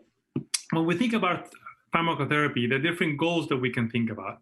when 0.71 0.85
we 0.85 0.97
think 0.97 1.13
about 1.13 1.49
pharmacotherapy, 1.93 2.71
are 2.71 2.79
different 2.79 3.17
goals 3.17 3.47
that 3.47 3.57
we 3.57 3.69
can 3.69 3.89
think 3.89 4.09
about. 4.09 4.39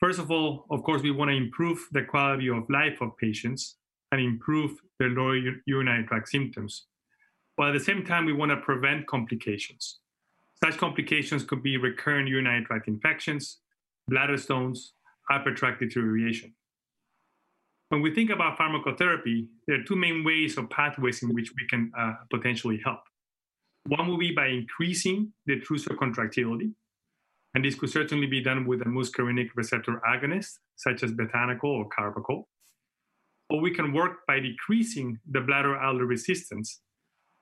First 0.00 0.18
of 0.18 0.30
all, 0.30 0.64
of 0.70 0.82
course, 0.82 1.02
we 1.02 1.10
want 1.10 1.30
to 1.30 1.36
improve 1.36 1.86
the 1.92 2.02
quality 2.02 2.48
of 2.48 2.68
life 2.70 3.00
of 3.00 3.16
patients 3.16 3.76
and 4.12 4.20
improve 4.20 4.80
their 4.98 5.10
lower 5.10 5.36
urinary 5.66 6.04
tract 6.06 6.28
symptoms. 6.28 6.86
But 7.56 7.68
at 7.68 7.72
the 7.72 7.84
same 7.84 8.04
time, 8.04 8.24
we 8.24 8.32
want 8.32 8.50
to 8.50 8.56
prevent 8.56 9.06
complications. 9.06 9.98
Such 10.62 10.76
complications 10.76 11.44
could 11.44 11.62
be 11.62 11.76
recurrent 11.76 12.28
urinary 12.28 12.64
tract 12.64 12.88
infections, 12.88 13.58
bladder 14.08 14.36
stones, 14.36 14.94
upper 15.30 15.52
tract 15.52 15.80
deterioration. 15.80 16.54
When 17.90 18.02
we 18.02 18.14
think 18.14 18.30
about 18.30 18.58
pharmacotherapy, 18.58 19.48
there 19.66 19.80
are 19.80 19.84
two 19.84 19.96
main 19.96 20.24
ways 20.24 20.58
or 20.58 20.66
pathways 20.66 21.22
in 21.22 21.34
which 21.34 21.50
we 21.50 21.66
can 21.68 21.90
uh, 21.98 22.14
potentially 22.30 22.80
help. 22.84 23.00
One 23.86 24.06
will 24.08 24.18
be 24.18 24.32
by 24.32 24.48
increasing 24.48 25.32
detrusor 25.48 25.96
contractility, 25.96 26.72
and 27.54 27.64
this 27.64 27.74
could 27.74 27.90
certainly 27.90 28.26
be 28.26 28.42
done 28.42 28.66
with 28.66 28.82
a 28.82 28.84
muscarinic 28.84 29.48
receptor 29.54 30.00
agonist, 30.06 30.58
such 30.76 31.02
as 31.02 31.12
bethanechol 31.12 31.64
or 31.64 31.88
carbachol. 31.88 32.44
Or 33.50 33.60
we 33.60 33.74
can 33.74 33.94
work 33.94 34.26
by 34.26 34.40
decreasing 34.40 35.18
the 35.30 35.40
bladder 35.40 35.76
outlet 35.76 36.06
resistance, 36.06 36.80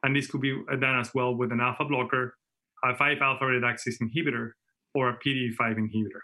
and 0.03 0.15
this 0.15 0.29
could 0.29 0.41
be 0.41 0.63
done 0.81 1.01
as 1.01 1.13
well 1.15 1.35
with 1.35 1.51
an 1.51 1.61
alpha 1.61 1.85
blocker, 1.85 2.37
a 2.85 2.95
5 2.95 3.19
alpha 3.21 3.45
reductase 3.45 4.01
inhibitor, 4.01 4.53
or 4.95 5.09
a 5.09 5.19
PDE5 5.19 5.77
inhibitor. 5.77 6.21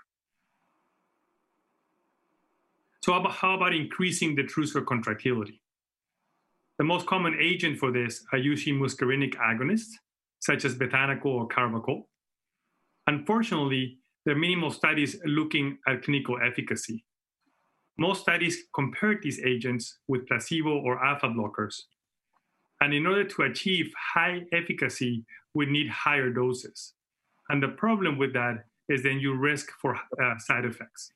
So 3.02 3.12
how 3.28 3.57
about 3.57 3.75
increasing 3.75 4.37
detrusor 4.37 4.87
contractility? 4.87 5.62
The 6.83 6.89
most 6.89 7.07
common 7.07 7.37
agent 7.41 7.79
for 7.79 7.93
this 7.93 8.25
are 8.33 8.39
usually 8.39 8.77
muscarinic 8.77 9.37
agonists, 9.37 9.93
such 10.41 10.65
as 10.65 10.75
bethanechol 10.75 11.27
or 11.27 11.47
carbachol. 11.47 12.07
Unfortunately, 13.07 13.99
there 14.25 14.35
are 14.35 14.39
minimal 14.39 14.73
studies 14.73 15.17
looking 15.25 15.79
at 15.87 16.03
clinical 16.03 16.39
efficacy. 16.45 17.05
Most 17.99 18.23
studies 18.23 18.65
compared 18.75 19.19
these 19.23 19.39
agents 19.45 20.01
with 20.09 20.27
placebo 20.27 20.81
or 20.81 20.99
alpha 21.05 21.29
blockers. 21.29 21.83
And 22.81 22.93
in 22.93 23.07
order 23.07 23.23
to 23.27 23.43
achieve 23.43 23.93
high 24.15 24.41
efficacy, 24.53 25.25
we 25.55 25.67
need 25.67 25.89
higher 25.89 26.31
doses. 26.31 26.95
And 27.49 27.62
the 27.62 27.69
problem 27.69 28.19
with 28.19 28.33
that 28.33 28.65
is 28.89 29.05
then 29.05 29.21
you 29.21 29.37
risk 29.37 29.71
for 29.81 29.95
uh, 29.95 30.37
side 30.39 30.65
effects. 30.65 31.12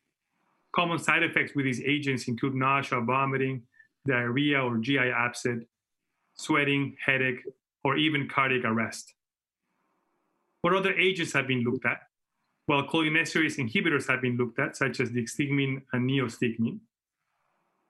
Common 0.77 1.01
side 1.01 1.25
effects 1.25 1.57
with 1.57 1.65
these 1.65 1.83
agents 1.83 2.29
include 2.29 2.55
nausea, 2.55 3.01
vomiting, 3.01 3.65
diarrhea 4.07 4.63
or 4.63 4.79
GI 4.79 4.99
abscess, 4.99 5.59
sweating, 6.35 6.97
headache, 7.05 7.43
or 7.85 7.97
even 7.97 8.29
cardiac 8.29 8.65
arrest. 8.65 9.15
What 10.63 10.75
other 10.75 10.95
agents 10.95 11.33
have 11.33 11.47
been 11.47 11.63
looked 11.63 11.87
at? 11.87 11.99
Well, 12.69 12.87
cholinesterase 12.89 13.59
inhibitors 13.59 14.09
have 14.09 14.21
been 14.21 14.37
looked 14.37 14.59
at, 14.59 14.77
such 14.77 14.99
as 14.99 15.11
distigmine 15.11 15.83
and 15.93 16.11
neostigmine. 16.11 16.81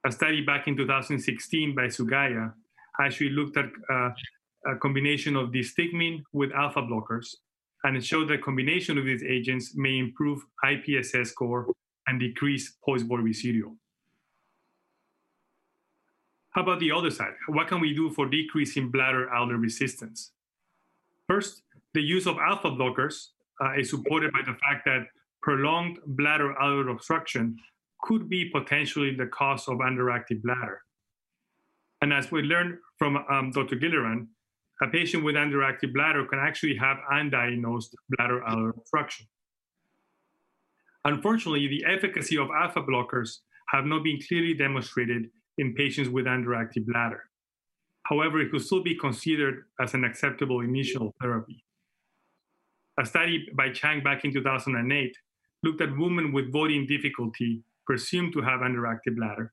A 0.05 0.11
study 0.11 0.41
back 0.41 0.67
in 0.67 0.77
2016 0.77 1.73
by 1.73 1.87
Sugaya 1.87 2.53
actually 3.01 3.31
looked 3.31 3.57
at 3.57 3.65
uh, 3.91 4.09
a 4.67 4.75
combination 4.79 5.35
of 5.35 5.51
distigmine 5.51 6.23
with 6.33 6.51
alpha 6.51 6.81
blockers, 6.81 7.35
and 7.83 7.97
it 7.97 8.05
showed 8.05 8.29
that 8.29 8.43
combination 8.43 8.97
of 8.97 9.05
these 9.05 9.23
agents 9.23 9.75
may 9.75 9.97
improve 9.97 10.41
IPSS 10.63 11.27
score 11.27 11.67
and 12.07 12.19
decrease 12.19 12.77
post-void 12.85 13.21
residual. 13.21 13.75
How 16.57 16.63
about 16.63 16.79
the 16.79 16.91
other 16.91 17.11
side? 17.11 17.35
What 17.49 17.67
can 17.67 17.79
we 17.79 17.93
do 17.93 18.09
for 18.09 18.27
decreasing 18.27 18.89
bladder 18.89 19.29
outlet 19.29 19.59
resistance? 19.59 20.31
First, 21.27 21.61
the 21.93 22.01
use 22.01 22.25
of 22.25 22.37
alpha 22.39 22.71
blockers 22.71 23.27
uh, 23.61 23.73
is 23.77 23.91
supported 23.91 24.33
by 24.33 24.39
the 24.39 24.57
fact 24.57 24.83
that 24.85 25.05
prolonged 25.43 25.99
bladder 26.07 26.59
outlet 26.59 26.87
obstruction 26.87 27.57
could 28.01 28.27
be 28.27 28.49
potentially 28.49 29.15
the 29.15 29.27
cause 29.27 29.67
of 29.67 29.77
underactive 29.77 30.41
bladder. 30.41 30.81
And 32.01 32.11
as 32.11 32.31
we 32.31 32.41
learned 32.41 32.79
from 32.97 33.17
um, 33.29 33.51
Dr. 33.51 33.75
Gilleran, 33.75 34.25
a 34.81 34.87
patient 34.87 35.23
with 35.23 35.35
underactive 35.35 35.93
bladder 35.93 36.25
can 36.25 36.39
actually 36.39 36.75
have 36.77 36.97
undiagnosed 37.13 37.93
bladder 38.09 38.43
outlet 38.47 38.73
obstruction. 38.75 39.27
Unfortunately, 41.05 41.67
the 41.67 41.85
efficacy 41.85 42.35
of 42.35 42.49
alpha 42.49 42.81
blockers 42.81 43.41
have 43.69 43.85
not 43.85 44.03
been 44.03 44.19
clearly 44.27 44.55
demonstrated 44.55 45.29
in 45.57 45.73
patients 45.73 46.09
with 46.09 46.25
underactive 46.25 46.85
bladder. 46.85 47.23
However, 48.03 48.39
it 48.39 48.51
could 48.51 48.61
still 48.61 48.83
be 48.83 48.95
considered 48.95 49.65
as 49.81 49.93
an 49.93 50.03
acceptable 50.03 50.61
initial 50.61 51.13
therapy. 51.21 51.63
A 52.99 53.05
study 53.05 53.47
by 53.53 53.69
Chang 53.71 54.01
back 54.01 54.23
in 54.23 54.33
2008 54.33 55.15
looked 55.63 55.81
at 55.81 55.97
women 55.97 56.31
with 56.31 56.51
voiding 56.51 56.87
difficulty 56.87 57.61
presumed 57.85 58.33
to 58.33 58.41
have 58.41 58.61
underactive 58.61 59.15
bladder, 59.17 59.51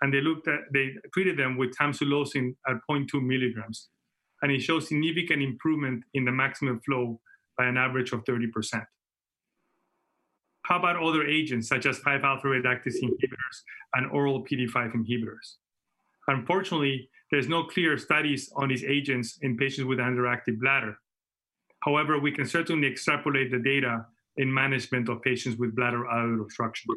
and 0.00 0.12
they 0.12 0.20
looked 0.20 0.48
at 0.48 0.60
they 0.72 0.90
treated 1.12 1.38
them 1.38 1.56
with 1.56 1.74
tamsulosin 1.76 2.54
at 2.68 2.76
0.2 2.88 3.22
milligrams, 3.22 3.88
and 4.42 4.52
it 4.52 4.60
showed 4.60 4.84
significant 4.84 5.42
improvement 5.42 6.04
in 6.14 6.24
the 6.24 6.32
maximum 6.32 6.80
flow 6.80 7.20
by 7.58 7.66
an 7.66 7.76
average 7.76 8.12
of 8.12 8.24
30%. 8.24 8.84
How 10.66 10.80
about 10.80 11.00
other 11.00 11.24
agents 11.24 11.68
such 11.68 11.86
as 11.86 11.98
5 11.98 12.24
alpha 12.24 12.48
reductase 12.48 13.00
inhibitors 13.00 13.56
and 13.94 14.10
oral 14.10 14.44
PD5 14.44 14.96
inhibitors? 14.96 15.58
Unfortunately, 16.26 17.08
there's 17.30 17.48
no 17.48 17.62
clear 17.62 17.96
studies 17.96 18.50
on 18.56 18.68
these 18.68 18.82
agents 18.82 19.38
in 19.42 19.56
patients 19.56 19.86
with 19.86 20.00
underactive 20.00 20.58
bladder. 20.58 20.98
However, 21.84 22.18
we 22.18 22.32
can 22.32 22.46
certainly 22.46 22.88
extrapolate 22.88 23.52
the 23.52 23.60
data 23.60 24.06
in 24.38 24.52
management 24.52 25.08
of 25.08 25.22
patients 25.22 25.56
with 25.56 25.76
bladder 25.76 26.04
outlet 26.08 26.40
obstruction. 26.40 26.92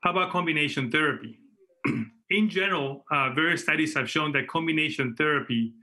How 0.00 0.12
about 0.12 0.30
combination 0.30 0.90
therapy? 0.90 1.38
in 2.30 2.48
general, 2.48 3.04
uh, 3.10 3.34
various 3.34 3.64
studies 3.64 3.94
have 3.94 4.08
shown 4.08 4.32
that 4.32 4.48
combination 4.48 5.14
therapy 5.14 5.74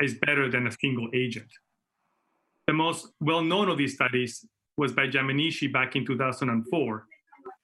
is 0.00 0.14
better 0.14 0.48
than 0.48 0.68
a 0.68 0.70
single 0.70 1.08
agent. 1.12 1.50
The 2.70 2.74
most 2.74 3.08
well 3.18 3.42
known 3.42 3.68
of 3.68 3.78
these 3.78 3.94
studies 3.94 4.46
was 4.76 4.92
by 4.92 5.08
Yamanishi 5.08 5.72
back 5.72 5.96
in 5.96 6.06
2004, 6.06 7.04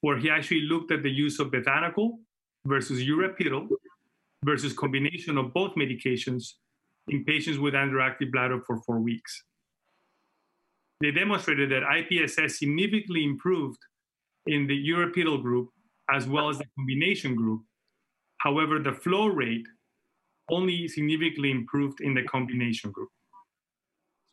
where 0.01 0.19
he 0.19 0.29
actually 0.29 0.63
looked 0.63 0.91
at 0.91 1.05
the 1.05 1.09
use 1.25 1.39
of 1.39 1.53
bethanechol 1.53 2.19
versus 2.67 2.99
urapidil 3.05 3.69
versus 4.45 4.73
combination 4.73 5.39
of 5.39 5.55
both 5.55 5.77
medications 5.77 6.55
in 7.07 7.25
patients 7.25 7.61
with 7.61 7.75
underactive 7.75 8.33
bladder 8.33 8.61
for 8.67 8.79
four 8.79 8.99
weeks. 8.99 9.45
They 11.01 11.13
demonstrated 11.13 11.71
that 11.71 11.85
IPSS 11.85 12.57
significantly 12.59 13.23
improved 13.23 13.79
in 14.47 14.67
the 14.67 14.89
urapidil 14.91 15.41
group 15.41 15.69
as 16.11 16.27
well 16.27 16.49
as 16.49 16.59
the 16.59 16.67
combination 16.77 17.37
group. 17.37 17.63
However, 18.39 18.81
the 18.81 18.93
flow 18.93 19.29
rate 19.29 19.69
only 20.51 20.89
significantly 20.89 21.53
improved 21.53 22.01
in 22.01 22.13
the 22.13 22.25
combination 22.25 22.91
group. 22.91 23.11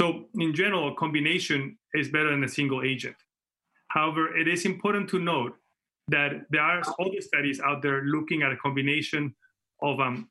So 0.01 0.25
in 0.35 0.53
general, 0.53 0.91
a 0.91 0.95
combination 0.95 1.77
is 1.93 2.09
better 2.09 2.29
than 2.29 2.43
a 2.43 2.49
single 2.49 2.83
agent. 2.83 3.15
However, 3.89 4.35
it 4.35 4.47
is 4.47 4.65
important 4.65 5.09
to 5.09 5.19
note 5.19 5.53
that 6.07 6.45
there 6.49 6.61
are 6.61 6.81
other 6.99 7.21
studies 7.21 7.59
out 7.61 7.81
there 7.81 8.01
looking 8.03 8.41
at 8.41 8.51
a 8.51 8.57
combination 8.57 9.33
of 9.81 9.99
um, 9.99 10.29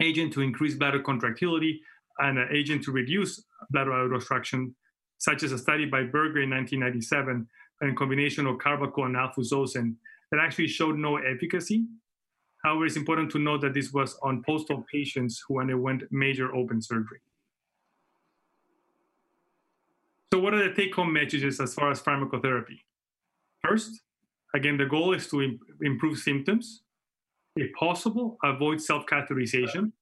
agent 0.00 0.32
to 0.34 0.40
increase 0.42 0.74
bladder 0.74 1.00
contractility 1.00 1.80
and 2.18 2.38
an 2.38 2.48
agent 2.52 2.84
to 2.84 2.92
reduce 2.92 3.42
bladder 3.70 4.12
obstruction, 4.14 4.74
such 5.18 5.42
as 5.42 5.52
a 5.52 5.58
study 5.58 5.86
by 5.86 6.02
Berger 6.02 6.42
in 6.42 6.50
1997, 6.50 7.48
in 7.82 7.96
combination 7.96 8.46
of 8.46 8.56
carbachol 8.56 9.06
and 9.06 9.16
alfuzosin 9.16 9.94
that 10.30 10.40
actually 10.40 10.68
showed 10.68 10.96
no 10.96 11.16
efficacy. 11.16 11.86
However, 12.64 12.86
it's 12.86 12.96
important 12.96 13.30
to 13.32 13.38
note 13.38 13.60
that 13.62 13.74
this 13.74 13.92
was 13.92 14.16
on 14.22 14.42
post-op 14.42 14.86
patients 14.88 15.42
who 15.46 15.60
underwent 15.60 16.04
major 16.10 16.54
open 16.54 16.80
surgery. 16.80 17.20
So, 20.34 20.40
what 20.40 20.52
are 20.52 20.68
the 20.68 20.74
take 20.74 20.92
home 20.96 21.12
messages 21.12 21.60
as 21.60 21.74
far 21.74 21.92
as 21.92 22.02
pharmacotherapy? 22.02 22.80
First, 23.64 24.00
again, 24.52 24.76
the 24.76 24.84
goal 24.84 25.14
is 25.14 25.28
to 25.28 25.42
Im- 25.42 25.60
improve 25.80 26.18
symptoms. 26.18 26.82
If 27.54 27.72
possible, 27.74 28.36
avoid 28.42 28.80
self 28.80 29.06
catheterization 29.06 29.92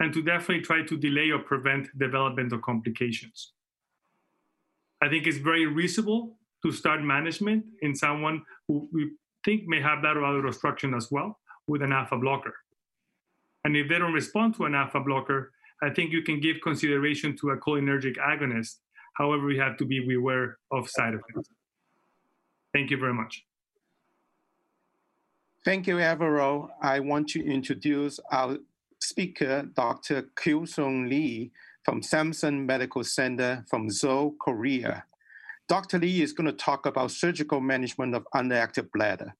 and 0.00 0.12
to 0.12 0.22
definitely 0.22 0.60
try 0.60 0.82
to 0.82 0.98
delay 0.98 1.30
or 1.30 1.38
prevent 1.38 1.88
development 1.98 2.52
of 2.52 2.60
complications. 2.60 3.54
I 5.00 5.08
think 5.08 5.26
it's 5.26 5.38
very 5.38 5.64
reasonable 5.64 6.36
to 6.62 6.70
start 6.70 7.02
management 7.02 7.64
in 7.80 7.96
someone 7.96 8.42
who 8.68 8.86
we 8.92 9.12
think 9.46 9.66
may 9.66 9.80
have 9.80 10.04
outlet 10.04 10.44
obstruction 10.44 10.92
as 10.92 11.10
well 11.10 11.38
with 11.68 11.80
an 11.80 11.94
alpha 11.94 12.18
blocker. 12.18 12.54
And 13.64 13.74
if 13.78 13.88
they 13.88 13.98
don't 13.98 14.12
respond 14.12 14.56
to 14.56 14.66
an 14.66 14.74
alpha 14.74 15.00
blocker, 15.00 15.52
I 15.82 15.88
think 15.88 16.12
you 16.12 16.20
can 16.20 16.38
give 16.38 16.56
consideration 16.62 17.34
to 17.38 17.52
a 17.52 17.56
cholinergic 17.56 18.18
agonist. 18.18 18.80
However, 19.14 19.46
we 19.46 19.58
have 19.58 19.76
to 19.78 19.84
be 19.84 20.00
beware 20.00 20.58
of 20.70 20.88
side 20.88 21.14
effects. 21.14 21.48
Thank 22.72 22.90
you 22.90 22.98
very 22.98 23.14
much. 23.14 23.44
Thank 25.64 25.86
you, 25.86 25.98
Alvaro. 25.98 26.70
I 26.82 27.00
want 27.00 27.28
to 27.30 27.44
introduce 27.44 28.20
our 28.30 28.58
speaker, 29.00 29.62
Dr. 29.74 30.28
Kyu-Sung 30.36 31.08
Lee 31.08 31.52
from 31.84 32.00
Samsung 32.00 32.66
Medical 32.66 33.04
Center 33.04 33.64
from 33.68 33.88
Seoul, 33.88 34.34
Korea. 34.40 35.04
Dr. 35.68 35.98
Lee 35.98 36.22
is 36.22 36.32
going 36.32 36.46
to 36.46 36.52
talk 36.52 36.84
about 36.84 37.10
surgical 37.10 37.60
management 37.60 38.14
of 38.14 38.26
underactive 38.34 38.90
bladder. 38.92 39.34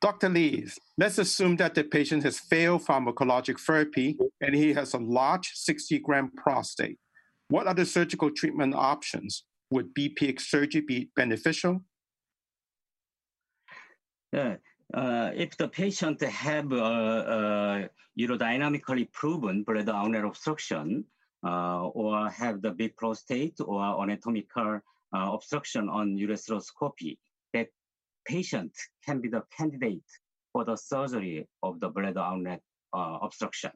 Dr. 0.00 0.28
Lee, 0.28 0.68
let's 0.98 1.18
assume 1.18 1.56
that 1.56 1.74
the 1.74 1.82
patient 1.82 2.22
has 2.24 2.38
failed 2.38 2.84
pharmacologic 2.84 3.58
therapy 3.58 4.18
and 4.40 4.54
he 4.54 4.74
has 4.74 4.94
a 4.94 4.98
large 4.98 5.52
60 5.54 5.98
gram 6.00 6.30
prostate. 6.36 6.98
What 7.54 7.68
are 7.68 7.74
the 7.74 7.86
surgical 7.86 8.32
treatment 8.32 8.74
options? 8.74 9.44
Would 9.70 9.94
BPH 9.94 10.40
surgery 10.40 10.80
be 10.80 11.10
beneficial? 11.14 11.84
Yeah. 14.32 14.56
Uh, 14.92 15.30
if 15.36 15.56
the 15.56 15.68
patient 15.68 16.20
have 16.20 16.72
uh, 16.72 16.76
uh, 17.36 17.88
urodynamically 18.18 19.12
proven 19.12 19.62
bladder 19.62 19.92
outlet 19.92 20.24
obstruction 20.24 21.04
uh, 21.46 21.86
or 21.90 22.28
have 22.28 22.60
the 22.60 22.72
big 22.72 22.96
prostate 22.96 23.60
or 23.60 24.02
anatomical 24.02 24.80
uh, 25.14 25.30
obstruction 25.32 25.88
on 25.88 26.16
ureteroscopy, 26.16 27.18
that 27.52 27.68
patient 28.26 28.72
can 29.06 29.20
be 29.20 29.28
the 29.28 29.44
candidate 29.56 30.10
for 30.52 30.64
the 30.64 30.74
surgery 30.74 31.46
of 31.62 31.78
the 31.78 31.88
bladder 31.88 32.18
outlet 32.18 32.60
uh, 32.92 33.18
obstruction. 33.22 33.70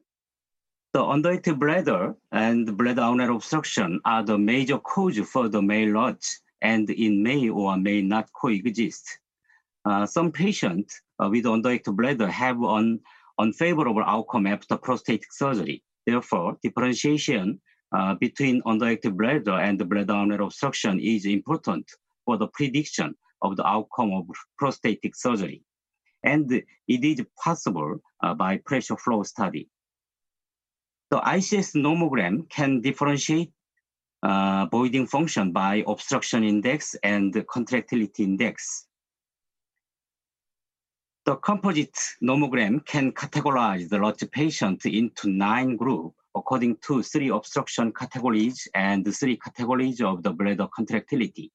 The 0.91 1.01
underactive 1.01 1.59
bladder 1.59 2.15
and 2.31 2.75
bladder 2.75 3.01
outlet 3.01 3.29
obstruction 3.29 4.01
are 4.05 4.23
the 4.23 4.39
major 4.39 4.79
cause 4.79 5.19
for 5.19 5.47
the 5.47 5.61
male 5.61 5.93
LUTS 5.93 6.41
and 6.63 6.89
in 6.89 7.21
may 7.21 7.47
or 7.47 7.77
may 7.77 8.01
not 8.01 8.27
coexist. 8.33 9.19
Uh, 9.85 10.07
some 10.07 10.31
patients 10.31 10.99
uh, 11.19 11.29
with 11.29 11.45
underactive 11.45 11.95
bladder 11.95 12.25
have 12.25 12.59
an 12.63 13.01
unfavorable 13.37 14.01
outcome 14.03 14.47
after 14.47 14.77
prostatic 14.77 15.31
surgery. 15.31 15.83
Therefore, 16.07 16.57
differentiation 16.63 17.61
uh, 17.91 18.15
between 18.15 18.63
underactive 18.63 19.15
bladder 19.15 19.59
and 19.59 19.87
bladder 19.87 20.13
outlet 20.13 20.41
obstruction 20.41 20.99
is 20.99 21.27
important 21.27 21.87
for 22.25 22.35
the 22.37 22.47
prediction 22.47 23.13
of 23.43 23.57
the 23.57 23.67
outcome 23.67 24.11
of 24.13 24.25
prostatic 24.57 25.15
surgery. 25.15 25.61
And 26.23 26.51
it 26.51 26.65
is 26.87 27.23
possible 27.43 27.99
uh, 28.23 28.33
by 28.33 28.57
pressure 28.57 28.97
flow 28.97 29.21
study. 29.21 29.69
The 31.11 31.17
ICS 31.17 31.75
nomogram 31.75 32.47
can 32.49 32.81
differentiate 32.81 33.51
uh, 34.21 34.67
voiding 34.71 35.07
function 35.07 35.51
by 35.51 35.83
obstruction 35.87 36.43
index 36.43 36.95
and 37.03 37.33
contractility 37.47 38.23
index. 38.23 38.85
The 41.25 41.35
composite 41.37 41.97
nomogram 42.23 42.85
can 42.85 43.11
categorize 43.11 43.89
the 43.89 43.97
large 43.97 44.23
patient 44.31 44.85
into 44.85 45.29
nine 45.29 45.77
groups 45.77 46.15
according 46.35 46.77
to 46.87 47.01
three 47.01 47.29
obstruction 47.29 47.91
categories 47.91 48.67
and 48.75 49.03
three 49.15 49.37
categories 49.37 50.01
of 50.01 50.21
the 50.23 50.31
bladder 50.31 50.67
contractility. 50.75 51.51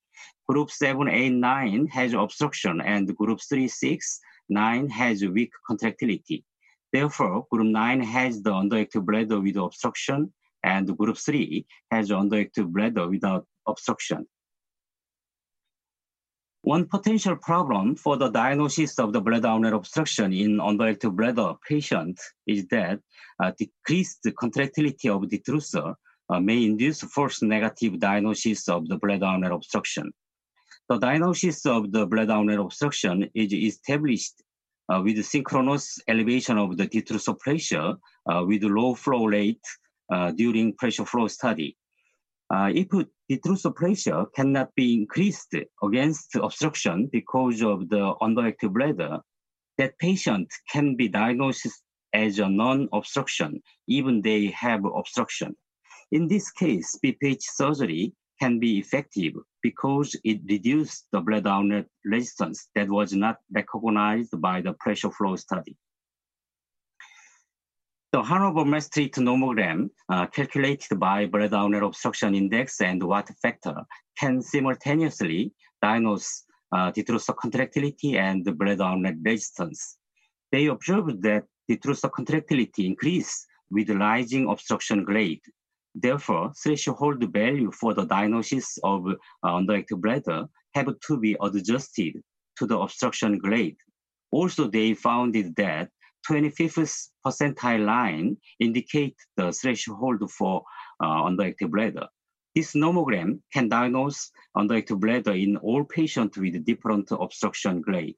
Group 0.49 0.71
7, 0.71 1.09
8, 1.09 1.31
9 1.31 1.87
has 1.87 2.13
obstruction 2.13 2.81
and 2.81 3.17
group 3.17 3.41
3, 3.49 3.69
6, 3.69 4.21
9 4.49 4.89
has 4.91 5.25
weak 5.25 5.53
contractility. 5.67 6.45
Therefore, 6.95 7.45
group 7.51 7.67
9 7.67 8.01
has 8.03 8.41
the 8.41 8.53
underactive 8.53 9.05
bladder 9.05 9.41
with 9.41 9.57
obstruction, 9.57 10.33
and 10.63 10.97
group 10.97 11.19
3 11.19 11.67
has 11.91 12.11
underactive 12.11 12.69
bladder 12.69 13.09
without 13.09 13.45
obstruction. 13.67 14.29
One 16.63 16.87
potential 16.87 17.35
problem 17.35 17.97
for 17.97 18.17
the 18.17 18.29
diagnosis 18.29 19.01
of 19.01 19.13
the 19.13 19.21
bladder 19.21 19.49
outlet 19.49 19.73
obstruction 19.73 20.33
in 20.33 20.59
underactive 20.59 21.17
bladder 21.17 21.55
patient 21.69 22.21
is 22.47 22.65
that 22.69 23.01
uh, 23.43 23.51
decreased 23.59 24.29
contractility 24.39 25.09
of 25.09 25.29
the 25.29 25.41
detrusor 25.41 25.97
uh, 26.29 26.39
may 26.39 26.65
induce 26.65 27.01
false 27.01 27.43
negative 27.43 27.99
diagnosis 27.99 28.69
of 28.69 28.89
the 28.89 28.99
bladder 28.99 29.27
outlet 29.27 29.51
obstruction. 29.51 30.13
The 30.89 30.99
diagnosis 30.99 31.67
of 31.67 31.91
the 31.91 32.07
bladder 32.07 32.35
outlet 32.35 32.61
obstruction 32.61 33.29
is 33.35 33.53
established 33.53 34.44
uh, 34.93 35.01
with 35.03 35.25
synchronous 35.25 35.99
elevation 36.09 36.59
of 36.59 36.77
the 36.77 36.87
detrusor 36.87 37.39
pressure 37.39 37.95
uh, 38.31 38.45
with 38.47 38.63
low 38.63 38.95
flow 38.95 39.27
rate 39.27 39.65
uh, 40.13 40.31
during 40.33 40.75
pressure 40.75 41.05
flow 41.05 41.29
study. 41.29 41.77
Uh, 42.55 42.71
if 42.75 42.89
detrusor 43.31 43.75
pressure 43.75 44.27
cannot 44.37 44.75
be 44.75 44.95
increased 44.95 45.55
against 45.83 46.35
obstruction 46.37 47.09
because 47.13 47.63
of 47.63 47.89
the 47.89 48.15
underactive 48.21 48.73
bladder, 48.73 49.19
that 49.79 49.99
patient 49.99 50.49
can 50.71 50.95
be 50.95 51.09
diagnosed 51.09 51.67
as 52.13 52.39
a 52.39 52.49
non-obstruction, 52.49 53.61
even 53.89 54.23
they 54.23 54.47
have 54.47 54.85
obstruction. 54.85 55.57
In 56.13 56.29
this 56.29 56.51
case, 56.53 56.97
BPH 57.05 57.43
surgery 57.43 58.13
can 58.41 58.59
be 58.59 58.79
effective 58.79 59.35
because 59.63 60.17
it 60.25 60.41
reduced 60.49 61.07
the 61.13 61.21
bladder 61.21 61.49
outlet 61.49 61.87
resistance 62.05 62.69
that 62.75 62.89
was 62.89 63.13
not 63.13 63.37
recognized 63.53 64.41
by 64.41 64.61
the 64.61 64.73
pressure 64.75 65.11
flow 65.11 65.37
study. 65.37 65.77
The 68.13 68.23
Hanover 68.23 68.65
Maastricht 68.65 69.17
nomogram, 69.17 69.91
uh, 70.09 70.27
calculated 70.27 71.01
by 71.01 71.27
bladder 71.27 71.57
outlet 71.57 71.83
obstruction 71.83 72.35
index 72.35 72.81
and 72.81 73.03
Watt 73.03 73.29
factor, 73.43 73.75
can 74.17 74.41
simultaneously 74.41 75.53
diagnose 75.83 76.45
uh, 76.73 76.93
detrusor 76.93 77.37
contractility 77.37 78.17
and 78.17 78.45
bladder 78.59 78.85
outlet 78.85 79.17
resistance. 79.23 79.99
They 80.53 80.67
observed 80.67 81.23
that 81.23 81.45
detrusor 81.69 82.13
contractility 82.13 82.87
increased 82.87 83.47
with 83.71 83.91
rising 83.91 84.49
obstruction 84.49 85.05
grade 85.05 85.43
Therefore, 85.95 86.53
threshold 86.55 87.25
value 87.33 87.71
for 87.71 87.95
the 87.95 88.05
diagnosis 88.05 88.79
of 88.83 89.07
uh, 89.07 89.15
underactive 89.45 90.01
bladder 90.01 90.49
have 90.75 90.89
to 91.07 91.19
be 91.19 91.37
adjusted 91.41 92.23
to 92.59 92.67
the 92.67 92.79
obstruction 92.79 93.39
grade. 93.39 93.77
Also, 94.31 94.67
they 94.67 94.95
found 94.95 95.35
that 95.57 95.91
25th 96.29 97.11
percentile 97.25 97.85
line 97.85 98.37
indicate 98.59 99.17
the 99.37 99.53
threshold 99.53 100.31
for 100.31 100.65
uh, 101.01 101.23
underactive 101.23 101.71
bladder. 101.71 102.09
This 102.55 102.75
nomogram 102.75 103.41
can 103.53 103.69
diagnose 103.69 104.31
underactive 104.57 105.01
bladder 105.01 105.33
in 105.33 105.57
all 105.59 105.85
patients 105.85 106.39
with 106.39 106.65
different 106.65 107.11
obstruction 107.11 107.81
grade. 107.81 108.17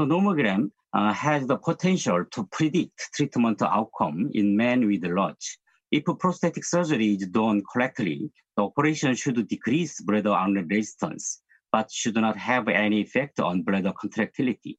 The 0.00 0.06
nomogram 0.06 0.70
uh, 0.94 1.12
has 1.12 1.46
the 1.46 1.58
potential 1.58 2.24
to 2.24 2.46
predict 2.46 3.10
treatment 3.12 3.60
outcome 3.60 4.30
in 4.32 4.56
men 4.56 4.86
with 4.86 5.04
LUTS. 5.04 5.58
If 5.90 6.04
prostatic 6.18 6.64
surgery 6.64 7.16
is 7.16 7.26
done 7.26 7.62
correctly, 7.70 8.32
the 8.56 8.62
operation 8.62 9.14
should 9.14 9.46
decrease 9.46 10.00
bladder 10.00 10.32
outlet 10.32 10.68
resistance, 10.70 11.42
but 11.70 11.92
should 11.92 12.14
not 12.14 12.38
have 12.38 12.68
any 12.68 13.02
effect 13.02 13.40
on 13.40 13.60
bladder 13.60 13.92
contractility. 13.92 14.78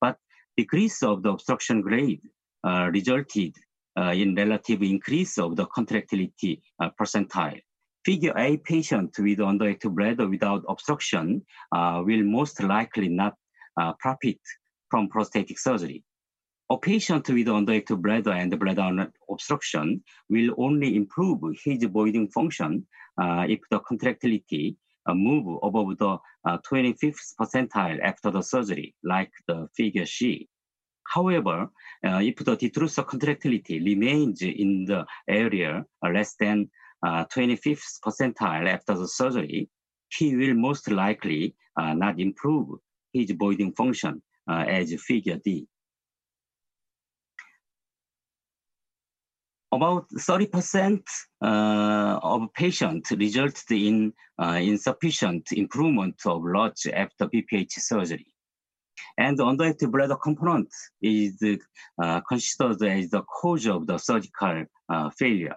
But 0.00 0.16
decrease 0.56 1.02
of 1.02 1.22
the 1.22 1.32
obstruction 1.32 1.82
grade 1.82 2.22
uh, 2.66 2.88
resulted 2.94 3.54
uh, 3.98 4.12
in 4.12 4.34
relative 4.34 4.82
increase 4.82 5.36
of 5.36 5.54
the 5.54 5.66
contractility 5.66 6.62
uh, 6.80 6.88
percentile. 6.98 7.60
Figure 8.06 8.32
A 8.38 8.56
patient 8.56 9.14
with 9.18 9.36
underactive 9.36 9.94
bladder 9.94 10.26
without 10.26 10.64
obstruction 10.66 11.44
uh, 11.72 12.02
will 12.02 12.24
most 12.24 12.62
likely 12.62 13.10
not 13.10 13.34
uh, 13.78 13.92
profit 14.00 14.38
from 14.92 15.08
prostatic 15.08 15.58
surgery. 15.58 16.04
A 16.68 16.76
patient 16.76 17.26
with 17.26 17.46
underactive 17.46 18.02
bladder 18.02 18.32
and 18.32 18.58
bladder 18.60 19.10
obstruction 19.30 20.02
will 20.28 20.50
only 20.58 20.96
improve 20.96 21.40
his 21.64 21.82
voiding 21.84 22.28
function 22.28 22.86
uh, 23.22 23.46
if 23.48 23.60
the 23.70 23.78
contractility 23.78 24.76
uh, 25.06 25.14
move 25.14 25.46
above 25.62 25.96
the 25.96 26.12
uh, 26.44 26.58
25th 26.70 27.24
percentile 27.40 27.98
after 28.02 28.30
the 28.30 28.42
surgery, 28.42 28.94
like 29.02 29.32
the 29.48 29.66
figure 29.74 30.04
C. 30.04 30.46
However, 31.14 31.70
uh, 32.06 32.20
if 32.30 32.36
the 32.36 32.54
detrusor 32.54 33.06
contractility 33.06 33.80
remains 33.80 34.42
in 34.42 34.84
the 34.84 35.06
area 35.26 35.86
less 36.02 36.34
than 36.38 36.68
25th 37.02 37.86
uh, 38.04 38.10
percentile 38.10 38.68
after 38.68 38.94
the 38.94 39.08
surgery, 39.08 39.70
he 40.10 40.36
will 40.36 40.54
most 40.54 40.90
likely 40.90 41.54
uh, 41.78 41.94
not 41.94 42.20
improve 42.20 42.68
his 43.14 43.30
voiding 43.30 43.72
function 43.72 44.22
uh, 44.48 44.64
as 44.66 44.94
figure 45.02 45.38
D. 45.44 45.66
About 49.72 50.06
30% 50.10 51.00
uh, 51.40 52.20
of 52.22 52.52
patients 52.52 53.10
resulted 53.12 53.70
in 53.70 54.12
uh, 54.38 54.60
insufficient 54.62 55.50
improvement 55.52 56.16
of 56.26 56.42
LUTS 56.44 56.86
after 56.86 57.26
BPH 57.26 57.72
surgery. 57.72 58.26
And 59.16 59.38
the 59.38 59.44
underactive 59.44 59.90
bladder 59.90 60.16
component 60.16 60.68
is 61.00 61.42
uh, 62.02 62.20
considered 62.28 62.82
as 62.82 63.10
the 63.10 63.22
cause 63.22 63.66
of 63.66 63.86
the 63.86 63.96
surgical 63.96 64.64
failure. 65.16 65.56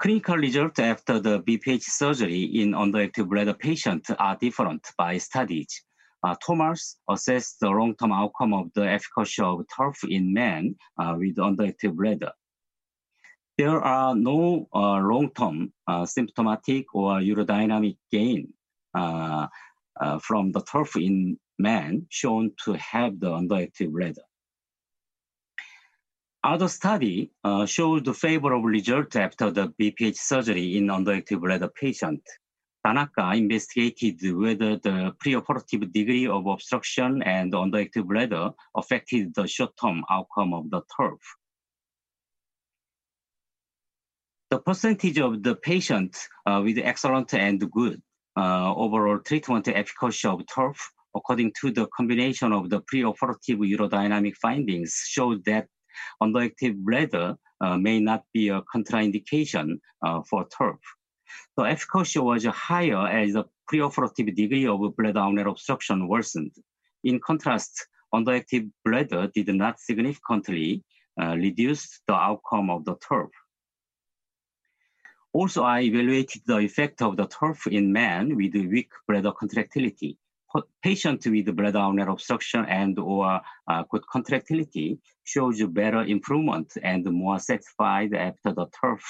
Clinical 0.00 0.36
results 0.36 0.78
after 0.78 1.20
the 1.20 1.42
BPH 1.42 1.82
surgery 1.82 2.44
in 2.44 2.72
underactive 2.72 3.28
bladder 3.28 3.52
patients 3.52 4.10
are 4.18 4.34
different 4.40 4.88
by 4.96 5.18
studies. 5.18 5.84
Uh, 6.22 6.34
Thomas 6.42 6.96
assessed 7.10 7.60
the 7.60 7.68
long-term 7.68 8.10
outcome 8.10 8.54
of 8.54 8.72
the 8.74 8.88
efficacy 8.88 9.42
of 9.42 9.60
TURP 9.68 9.96
in 10.08 10.32
men 10.32 10.74
uh, 10.98 11.16
with 11.18 11.36
underactive 11.36 11.94
bladder. 11.94 12.32
There 13.58 13.78
are 13.78 14.14
no 14.14 14.68
uh, 14.74 15.00
long-term 15.00 15.70
uh, 15.86 16.06
symptomatic 16.06 16.94
or 16.94 17.20
urodynamic 17.20 17.98
gain 18.10 18.54
uh, 18.94 19.48
uh, 20.00 20.18
from 20.20 20.52
the 20.52 20.62
TURP 20.62 20.96
in 20.96 21.38
men 21.58 22.06
shown 22.08 22.52
to 22.64 22.72
have 22.72 23.20
the 23.20 23.28
underactive 23.28 23.92
bladder. 23.92 24.24
Other 26.42 26.68
study 26.68 27.30
uh, 27.44 27.66
showed 27.66 28.16
favorable 28.16 28.64
result 28.64 29.14
after 29.14 29.50
the 29.50 29.68
BPH 29.78 30.16
surgery 30.16 30.78
in 30.78 30.86
underactive 30.86 31.40
bladder 31.40 31.68
patient. 31.68 32.22
Tanaka 32.84 33.32
investigated 33.34 34.18
whether 34.34 34.76
the 34.76 35.12
preoperative 35.22 35.92
degree 35.92 36.26
of 36.26 36.46
obstruction 36.46 37.22
and 37.22 37.52
underactive 37.52 38.06
bladder 38.06 38.52
affected 38.74 39.34
the 39.34 39.46
short-term 39.46 40.02
outcome 40.10 40.54
of 40.54 40.70
the 40.70 40.80
TURP. 40.96 41.20
The 44.48 44.60
percentage 44.60 45.18
of 45.18 45.42
the 45.42 45.56
patients 45.56 46.26
uh, 46.46 46.62
with 46.64 46.78
excellent 46.78 47.34
and 47.34 47.70
good 47.70 48.00
uh, 48.34 48.74
overall 48.74 49.18
treatment 49.18 49.68
efficacy 49.68 50.26
of 50.26 50.40
TURP 50.46 50.76
according 51.14 51.52
to 51.60 51.70
the 51.70 51.86
combination 51.88 52.52
of 52.52 52.70
the 52.70 52.80
preoperative 52.80 53.58
urodynamic 53.58 54.36
findings 54.36 55.04
showed 55.06 55.44
that 55.44 55.66
underactive 56.22 56.76
bladder 56.76 57.36
uh, 57.60 57.76
may 57.76 58.00
not 58.00 58.24
be 58.32 58.48
a 58.48 58.62
contraindication 58.74 59.78
uh, 60.04 60.22
for 60.28 60.46
TURP. 60.46 60.78
The 61.56 61.64
efficacy 61.64 62.18
was 62.18 62.44
higher 62.44 63.06
as 63.06 63.34
the 63.34 63.44
preoperative 63.70 64.34
degree 64.34 64.66
of 64.66 64.80
bladder 64.96 65.20
outlet 65.20 65.46
obstruction 65.46 66.08
worsened. 66.08 66.52
In 67.04 67.20
contrast, 67.20 67.86
underactive 68.14 68.70
bladder 68.84 69.30
did 69.34 69.48
not 69.54 69.78
significantly 69.78 70.84
uh, 71.20 71.36
reduce 71.36 72.00
the 72.06 72.14
outcome 72.14 72.70
of 72.70 72.84
the 72.84 72.96
TURP. 72.96 73.30
Also, 75.32 75.62
I 75.62 75.82
evaluated 75.82 76.42
the 76.46 76.58
effect 76.58 77.02
of 77.02 77.16
the 77.16 77.26
TURP 77.26 77.66
in 77.68 77.92
men 77.92 78.36
with 78.36 78.54
weak 78.54 78.90
bladder 79.06 79.32
contractility. 79.32 80.18
Patients 80.82 81.26
with 81.26 81.54
bladder 81.54 82.10
obstruction 82.10 82.64
and 82.64 82.98
or 82.98 83.40
uh, 83.68 83.82
good 83.90 84.04
contractility 84.06 84.98
shows 85.24 85.62
better 85.66 86.02
improvement 86.02 86.72
and 86.82 87.04
more 87.04 87.38
satisfied 87.38 88.14
after 88.14 88.52
the 88.52 88.66
TURP 88.66 89.00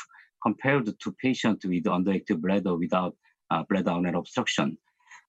compared 0.42 0.87
to 0.87 1.12
patients 1.12 1.64
with 1.64 1.85
underactive 1.85 2.40
bladder 2.40 2.76
without 2.76 3.16
uh, 3.50 3.62
bladder 3.68 4.16
obstruction. 4.16 4.76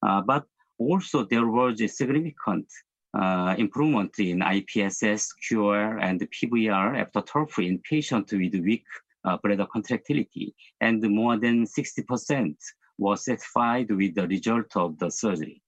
Uh, 0.04 0.22
but 0.22 0.46
also 0.80 1.24
there 1.24 1.48
was 1.48 1.80
a 1.80 1.88
significant 1.88 2.68
uh, 3.14 3.56
improvement 3.58 4.18
in 4.20 4.40
IPSS, 4.40 5.28
QR, 5.46 5.98
and 6.02 6.20
PVR 6.32 7.00
after 7.00 7.22
TURP 7.22 7.60
in 7.60 7.80
patients 7.80 8.34
with 8.34 8.56
weak 8.56 8.86
uh, 9.26 9.38
bladder 9.44 9.68
contractility, 9.72 10.54
and 10.80 11.02
more 11.04 11.38
than 11.38 11.66
60% 11.66 12.56
was 12.98 13.26
satisfied 13.26 13.92
with 13.92 14.16
the 14.16 14.28
result 14.28 14.76
of 14.76 14.98
the 15.00 15.10
surgery. 15.10 15.62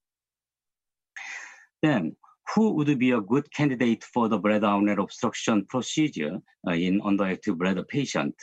Then, 1.84 2.16
who 2.56 2.72
would 2.72 2.98
be 2.98 3.12
a 3.12 3.22
good 3.22 3.52
candidate 3.54 4.04
for 4.04 4.28
the 4.28 4.40
bladder 4.40 4.66
outlet 4.66 5.00
obstruction 5.00 5.66
procedure 5.66 6.40
uh, 6.68 6.72
in 6.72 7.02
underactive 7.02 7.58
bladder 7.58 7.84
patient? 7.84 8.36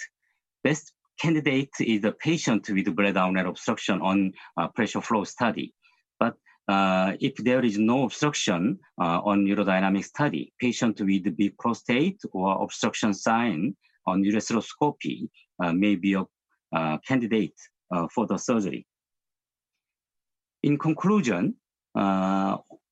Best 0.62 0.92
candidate 1.20 1.72
is 1.80 2.04
a 2.04 2.12
patient 2.12 2.68
with 2.70 2.94
bladder 2.94 3.18
outlet 3.18 3.46
obstruction 3.46 4.00
on 4.00 4.32
pressure 4.76 5.00
flow 5.00 5.24
study. 5.24 5.74
But 6.20 6.34
uh, 6.68 7.16
if 7.20 7.34
there 7.36 7.64
is 7.64 7.78
no 7.78 8.04
obstruction 8.04 8.78
uh, 9.00 9.20
on 9.24 9.44
urodynamic 9.44 10.04
study, 10.04 10.52
patient 10.60 11.00
with 11.00 11.36
big 11.36 11.58
prostate 11.58 12.20
or 12.32 12.62
obstruction 12.62 13.12
sign 13.12 13.74
on 14.06 14.22
ureteroscopy 14.22 15.28
uh, 15.62 15.72
may 15.72 15.96
be 15.96 16.14
a 16.14 16.24
uh, 16.72 16.98
candidate 16.98 17.58
uh, 17.92 18.06
for 18.14 18.26
the 18.26 18.36
surgery. 18.36 18.86
In 20.62 20.78
conclusion, 20.78 21.56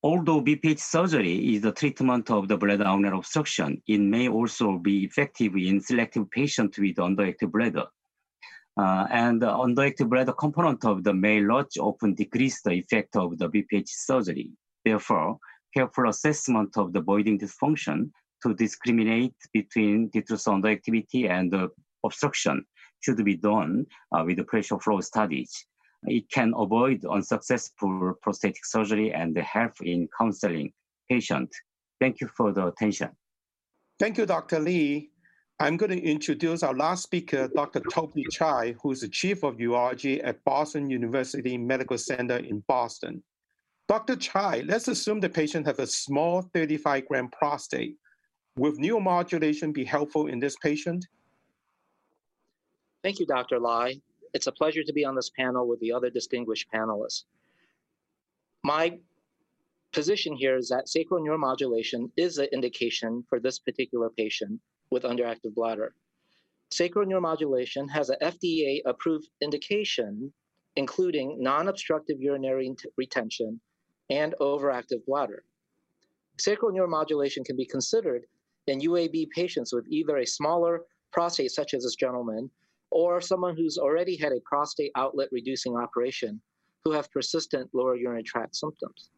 although 0.09 0.41
BPH 0.41 0.79
surgery 0.79 1.55
is 1.55 1.61
the 1.61 1.71
treatment 1.71 2.31
of 2.31 2.49
the 2.49 2.57
bladder 2.57 2.87
outlet 2.87 3.13
obstruction, 3.13 3.83
it 3.87 4.01
may 4.01 4.27
also 4.27 4.79
be 4.79 5.05
effective 5.05 5.55
in 5.55 5.83
selective 5.83 6.31
patients 6.31 6.79
with 6.79 6.97
underactive 6.97 7.53
bladder. 7.53 7.85
Uh, 8.81 9.07
and 9.11 9.43
the 9.43 9.47
underactive 9.47 10.09
bladder 10.09 10.33
component 10.33 10.83
of 10.87 11.05
the 11.05 11.13
male 11.13 11.47
LUTS 11.47 11.77
often 11.77 12.15
decrease 12.15 12.63
the 12.63 12.73
effect 12.73 13.17
of 13.17 13.37
the 13.37 13.51
BPH 13.51 13.89
surgery. 13.89 14.51
Therefore, 14.83 15.37
careful 15.75 16.09
assessment 16.09 16.79
of 16.79 16.95
the 16.95 17.03
voiding 17.03 17.39
dysfunction 17.39 18.11
to 18.43 18.55
discriminate 18.55 19.35
between 19.53 20.09
detrusor 20.09 20.55
underactivity 20.57 21.29
and 21.29 21.55
uh, 21.55 21.69
obstruction 22.03 22.65
should 23.01 23.23
be 23.23 23.37
done 23.37 23.85
uh, 24.13 24.23
with 24.25 24.47
pressure 24.47 24.79
flow 24.79 25.03
studies. 25.03 25.67
It 26.05 26.31
can 26.31 26.53
avoid 26.57 27.05
unsuccessful 27.05 28.15
prostatic 28.23 28.65
surgery 28.65 29.13
and 29.13 29.37
help 29.37 29.81
in 29.83 30.09
counseling 30.17 30.73
patients. 31.09 31.59
Thank 32.01 32.21
you 32.21 32.29
for 32.37 32.53
the 32.53 32.67
attention. 32.67 33.11
Thank 33.99 34.19
you, 34.19 34.27
Dr. 34.27 34.61
Lee. 34.61 35.11
I'm 35.61 35.77
going 35.77 35.91
to 35.91 36.01
introduce 36.01 36.63
our 36.63 36.75
last 36.75 37.03
speaker, 37.03 37.49
Dr. 37.49 37.81
Toby 37.91 38.25
Chai, 38.31 38.77
who 38.81 38.93
is 38.93 39.01
the 39.01 39.09
Chief 39.09 39.43
of 39.43 39.57
Urology 39.57 40.21
at 40.23 40.45
Boston 40.45 40.89
University 40.89 41.59
Medical 41.59 41.99
Center 41.99 42.37
in 42.37 42.63
Boston. 42.69 43.25
Dr. 43.89 44.15
Chai, 44.15 44.63
let's 44.67 44.87
assume 44.87 45.19
the 45.19 45.29
patient 45.29 45.67
has 45.67 45.81
a 45.81 45.87
small 45.87 46.43
35 46.55 47.09
gram 47.09 47.29
prostate 47.31 47.97
Will 48.59 48.73
neuromodulation 48.73 49.73
be 49.73 49.85
helpful 49.85 50.27
in 50.27 50.41
this 50.41 50.57
patient? 50.57 51.07
Thank 53.05 53.21
you, 53.21 53.27
Dr. 53.27 53.61
Lai. 53.61 54.01
It's 54.35 54.47
a 54.47 54.53
pleasure 54.53 54.83
to 54.83 54.93
be 54.93 55.05
on 55.05 55.15
this 55.15 55.31
panel 55.31 55.67
with 55.69 55.81
the 55.81 55.93
other 55.93 56.11
distinguished 56.11 56.69
panelists. 56.73 57.25
My 58.63 58.99
position 59.93 60.37
here 60.37 60.57
is 60.57 60.69
that 60.69 60.89
sacral 60.89 61.25
neuromodulation 61.25 62.11
is 62.17 62.39
an 62.39 62.49
indication 62.53 63.25
for 63.29 63.41
this 63.41 63.59
particular 63.59 64.11
patient 64.11 64.61
with 64.91 65.05
underactive 65.05 65.55
bladder. 65.55 65.95
Sacral 66.71 67.07
neuromodulation 67.07 67.89
has 67.91 68.11
an 68.11 68.19
FDA 68.21 68.81
approved 68.85 69.29
indication, 69.41 70.33
including 70.77 71.43
non 71.43 71.69
obstructive 71.69 72.21
urinary 72.21 72.75
retention 72.97 73.61
and 74.11 74.35
overactive 74.41 75.05
bladder. 75.07 75.45
Sacral 76.39 76.73
neuromodulation 76.73 77.45
can 77.45 77.57
be 77.57 77.65
considered 77.65 78.27
in 78.67 78.81
UAB 78.81 79.31
patients 79.31 79.73
with 79.73 79.87
either 79.89 80.19
a 80.19 80.27
smaller 80.27 80.83
prostate, 81.11 81.51
such 81.51 81.73
as 81.75 81.85
this 81.85 81.97
gentleman, 81.97 82.51
or 82.91 83.21
someone 83.21 83.57
who's 83.57 83.79
already 83.79 84.17
had 84.17 84.33
a 84.33 84.41
prostate 84.45 84.93
outlet 84.97 85.29
reducing 85.33 85.77
operation 85.77 86.41
who 86.85 86.93
have 86.93 87.11
persistent 87.11 87.69
lower 87.73 87.97
urinary 87.97 88.23
tract 88.23 88.57
symptoms. 88.57 89.11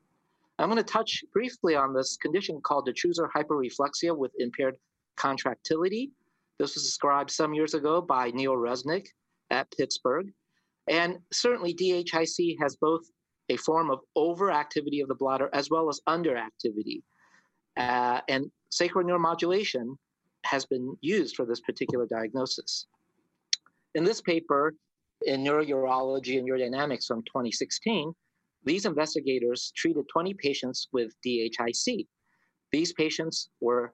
I'm 0.59 0.69
going 0.69 0.77
to 0.77 0.83
touch 0.83 1.25
briefly 1.33 1.75
on 1.75 1.95
this 1.95 2.17
condition 2.17 2.61
called 2.61 2.87
detrusor 2.87 3.29
hyperreflexia 3.35 4.17
with 4.17 4.33
impaired 4.39 4.77
contractility. 5.17 6.11
This 6.59 6.75
was 6.75 6.85
described 6.85 7.31
some 7.31 7.55
years 7.55 7.75
ago 7.75 8.03
by 8.03 8.31
Neil 8.31 8.55
Resnick 8.55 9.07
at 9.51 9.71
Pittsburgh. 9.71 10.33
And 10.89 11.19
certainly, 11.33 11.73
DHIC 11.73 12.57
has 12.61 12.77
both 12.77 13.03
a 13.49 13.57
form 13.57 13.91
of 13.91 14.01
overactivity 14.17 15.03
of 15.03 15.09
the 15.09 15.15
bladder 15.15 15.49
as 15.53 15.71
well 15.71 15.89
as 15.89 16.01
underactivity. 16.09 17.03
Uh, 17.77 18.21
and 18.29 18.51
sacral 18.71 19.05
neuromodulation 19.05 19.97
has 20.45 20.67
been 20.67 20.97
used 21.01 21.37
for 21.37 21.45
this 21.47 21.61
particular 21.61 22.07
diagnosis. 22.07 22.87
In 23.95 24.05
this 24.05 24.21
paper 24.21 24.75
in 25.27 25.43
Neurourology 25.43 26.39
and 26.39 26.49
Urodynamics 26.49 27.07
from 27.07 27.23
2016, 27.25 28.15
these 28.65 28.87
investigators 28.87 29.73
treated 29.75 30.05
20 30.13 30.35
patients 30.35 30.89
with 30.93 31.13
DHIC. 31.25 32.07
These 32.71 32.93
patients 32.93 33.51
were 33.61 33.93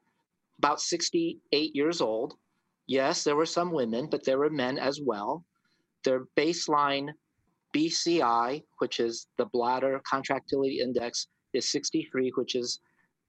about 0.58 0.80
68 0.80 1.74
years 1.74 2.00
old. 2.00 2.34
Yes, 2.86 3.24
there 3.24 3.36
were 3.36 3.46
some 3.46 3.72
women, 3.72 4.08
but 4.10 4.24
there 4.24 4.38
were 4.38 4.50
men 4.50 4.78
as 4.78 5.00
well. 5.00 5.44
Their 6.04 6.24
baseline 6.36 7.10
BCI, 7.74 8.62
which 8.78 9.00
is 9.00 9.28
the 9.38 9.46
bladder 9.46 10.00
contractility 10.08 10.80
index, 10.80 11.28
is 11.52 11.70
63, 11.70 12.32
which 12.36 12.54
is 12.54 12.80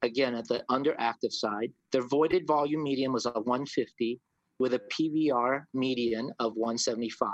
again 0.02 0.36
at 0.36 0.48
the 0.48 0.64
underactive 0.70 1.32
side. 1.32 1.72
Their 1.92 2.04
voided 2.08 2.46
volume 2.46 2.84
median 2.84 3.14
was 3.14 3.26
a 3.26 3.32
150 3.32 4.20
with 4.60 4.74
a 4.74 4.82
PVR 4.92 5.64
median 5.74 6.32
of 6.40 6.56
175, 6.56 7.30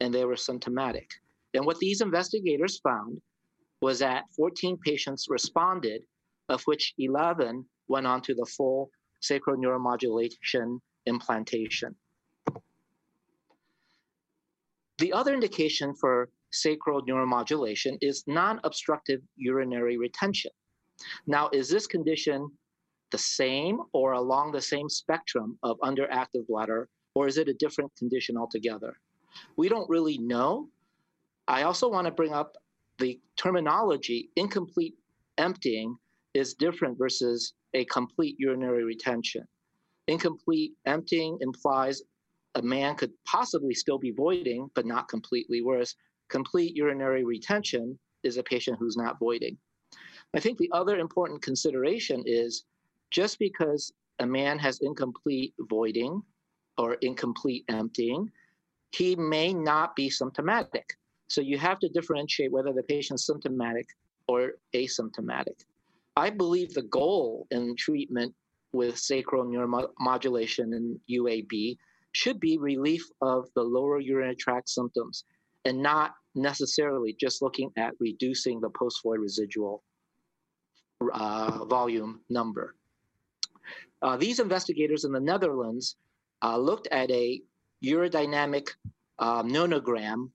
and 0.00 0.12
they 0.12 0.24
were 0.24 0.36
symptomatic. 0.36 1.08
And 1.54 1.64
what 1.64 1.78
these 1.78 2.00
investigators 2.00 2.80
found 2.80 3.20
was 3.80 3.98
that 4.00 4.24
14 4.36 4.78
patients 4.84 5.26
responded, 5.28 6.02
of 6.48 6.62
which 6.62 6.94
11 6.98 7.64
went 7.88 8.06
on 8.06 8.20
to 8.22 8.34
the 8.34 8.46
full 8.56 8.90
sacral 9.20 9.56
neuromodulation 9.56 10.78
implantation. 11.06 11.94
The 14.98 15.12
other 15.12 15.32
indication 15.32 15.94
for 15.94 16.28
sacral 16.52 17.02
neuromodulation 17.02 17.96
is 18.02 18.24
non-obstructive 18.26 19.20
urinary 19.36 19.96
retention. 19.96 20.50
Now, 21.26 21.48
is 21.52 21.70
this 21.70 21.86
condition 21.86 22.50
the 23.10 23.18
same 23.18 23.80
or 23.92 24.12
along 24.12 24.52
the 24.52 24.60
same 24.60 24.88
spectrum 24.88 25.58
of 25.62 25.78
underactive 25.80 26.46
bladder, 26.48 26.88
or 27.14 27.26
is 27.26 27.38
it 27.38 27.48
a 27.48 27.54
different 27.54 27.94
condition 27.96 28.36
altogether? 28.36 28.94
We 29.56 29.68
don't 29.68 29.88
really 29.88 30.18
know. 30.18 30.68
I 31.48 31.62
also 31.62 31.88
want 31.88 32.06
to 32.06 32.12
bring 32.12 32.32
up 32.32 32.56
the 32.98 33.18
terminology 33.36 34.30
incomplete 34.36 34.94
emptying 35.38 35.96
is 36.34 36.54
different 36.54 36.98
versus 36.98 37.54
a 37.74 37.84
complete 37.86 38.36
urinary 38.38 38.84
retention. 38.84 39.44
Incomplete 40.06 40.72
emptying 40.86 41.38
implies 41.40 42.02
a 42.56 42.62
man 42.62 42.96
could 42.96 43.12
possibly 43.26 43.74
still 43.74 43.98
be 43.98 44.10
voiding, 44.10 44.68
but 44.74 44.86
not 44.86 45.08
completely, 45.08 45.62
whereas 45.62 45.94
complete 46.28 46.76
urinary 46.76 47.24
retention 47.24 47.98
is 48.22 48.36
a 48.36 48.42
patient 48.42 48.76
who's 48.78 48.96
not 48.96 49.18
voiding. 49.18 49.56
I 50.34 50.40
think 50.40 50.58
the 50.58 50.70
other 50.72 50.98
important 50.98 51.42
consideration 51.42 52.22
is 52.26 52.64
just 53.10 53.38
because 53.38 53.92
a 54.18 54.26
man 54.26 54.58
has 54.58 54.80
incomplete 54.82 55.54
voiding 55.60 56.22
or 56.78 56.94
incomplete 56.94 57.64
emptying, 57.68 58.30
he 58.92 59.16
may 59.16 59.52
not 59.52 59.96
be 59.96 60.10
symptomatic. 60.10 60.84
So 61.28 61.40
you 61.40 61.58
have 61.58 61.78
to 61.80 61.88
differentiate 61.88 62.52
whether 62.52 62.72
the 62.72 62.82
patient's 62.82 63.26
symptomatic 63.26 63.86
or 64.26 64.52
asymptomatic. 64.74 65.64
I 66.16 66.30
believe 66.30 66.74
the 66.74 66.82
goal 66.82 67.46
in 67.50 67.76
treatment 67.76 68.34
with 68.72 68.98
sacral 68.98 69.44
neuromodulation 69.44 70.74
and 70.76 70.98
UAB 71.10 71.76
should 72.12 72.40
be 72.40 72.58
relief 72.58 73.04
of 73.22 73.48
the 73.54 73.62
lower 73.62 74.00
urinary 74.00 74.36
tract 74.36 74.68
symptoms 74.68 75.24
and 75.64 75.80
not 75.80 76.14
necessarily 76.34 77.16
just 77.20 77.42
looking 77.42 77.70
at 77.76 77.92
reducing 78.00 78.60
the 78.60 78.70
post-void 78.70 79.20
residual 79.20 79.82
uh, 81.12 81.64
volume 81.64 82.20
number. 82.28 82.74
Uh, 84.02 84.16
these 84.16 84.40
investigators 84.40 85.04
in 85.04 85.12
the 85.12 85.20
Netherlands 85.20 85.96
uh, 86.42 86.56
looked 86.56 86.88
at 86.88 87.10
a 87.10 87.40
urodynamic 87.84 88.68
um, 89.18 89.50
nomogram 89.50 90.30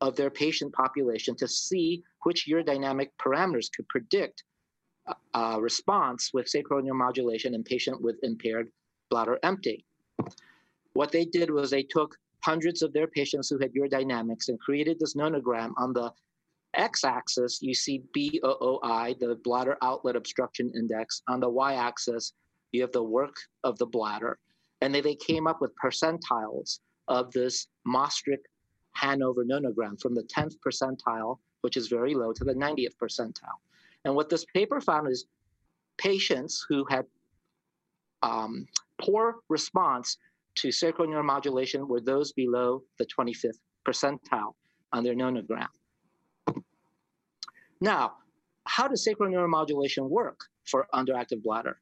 of 0.00 0.16
their 0.16 0.30
patient 0.30 0.72
population 0.72 1.34
to 1.36 1.46
see 1.46 2.02
which 2.24 2.46
urodynamic 2.48 3.10
parameters 3.24 3.70
could 3.74 3.88
predict 3.88 4.44
uh, 5.06 5.14
uh 5.34 5.58
response 5.60 6.30
with 6.32 6.48
sacral 6.48 6.80
neuromodulation 6.82 7.54
in 7.54 7.62
patient 7.62 8.00
with 8.00 8.16
impaired 8.22 8.70
bladder 9.10 9.38
empty. 9.42 9.84
What 10.94 11.12
they 11.12 11.24
did 11.24 11.50
was 11.50 11.70
they 11.70 11.82
took 11.82 12.16
hundreds 12.40 12.82
of 12.82 12.92
their 12.92 13.06
patients 13.06 13.48
who 13.48 13.58
had 13.58 13.72
urodynamics 13.74 14.48
and 14.48 14.58
created 14.60 14.98
this 14.98 15.14
nomogram 15.14 15.72
on 15.76 15.92
the 15.92 16.12
x-axis 16.74 17.60
you 17.60 17.74
see 17.74 18.02
BOOI, 18.14 19.14
the 19.20 19.38
bladder 19.44 19.76
outlet 19.82 20.16
obstruction 20.16 20.72
index. 20.74 21.22
On 21.28 21.40
the 21.40 21.48
y-axis, 21.48 22.32
you 22.72 22.80
have 22.82 22.92
the 22.92 23.02
work 23.02 23.36
of 23.64 23.78
the 23.78 23.86
bladder. 23.86 24.38
And 24.80 24.94
then 24.94 25.02
they 25.02 25.14
came 25.14 25.46
up 25.46 25.60
with 25.60 25.72
percentiles 25.82 26.80
of 27.08 27.30
this 27.32 27.68
Maastricht 27.84 28.46
Hanover 28.94 29.44
nomogram 29.44 30.00
from 30.00 30.14
the 30.14 30.24
10th 30.24 30.56
percentile, 30.66 31.38
which 31.60 31.76
is 31.76 31.88
very 31.88 32.14
low, 32.14 32.32
to 32.32 32.44
the 32.44 32.54
90th 32.54 32.96
percentile. 33.00 33.58
And 34.04 34.14
what 34.14 34.28
this 34.28 34.44
paper 34.54 34.80
found 34.80 35.08
is 35.08 35.26
patients 35.98 36.64
who 36.68 36.84
had 36.88 37.06
um, 38.22 38.66
poor 39.00 39.36
response 39.48 40.18
to 40.56 40.72
sacral 40.72 41.08
neuromodulation 41.08 41.86
were 41.88 42.00
those 42.00 42.32
below 42.32 42.82
the 42.98 43.06
25th 43.06 43.58
percentile 43.86 44.54
on 44.92 45.04
their 45.04 45.14
nomogram. 45.14 45.68
Now, 47.80 48.12
how 48.66 48.86
does 48.86 49.04
sacral 49.04 49.30
neuromodulation 49.30 50.08
work 50.08 50.40
for 50.66 50.86
underactive 50.94 51.42
bladder? 51.42 51.81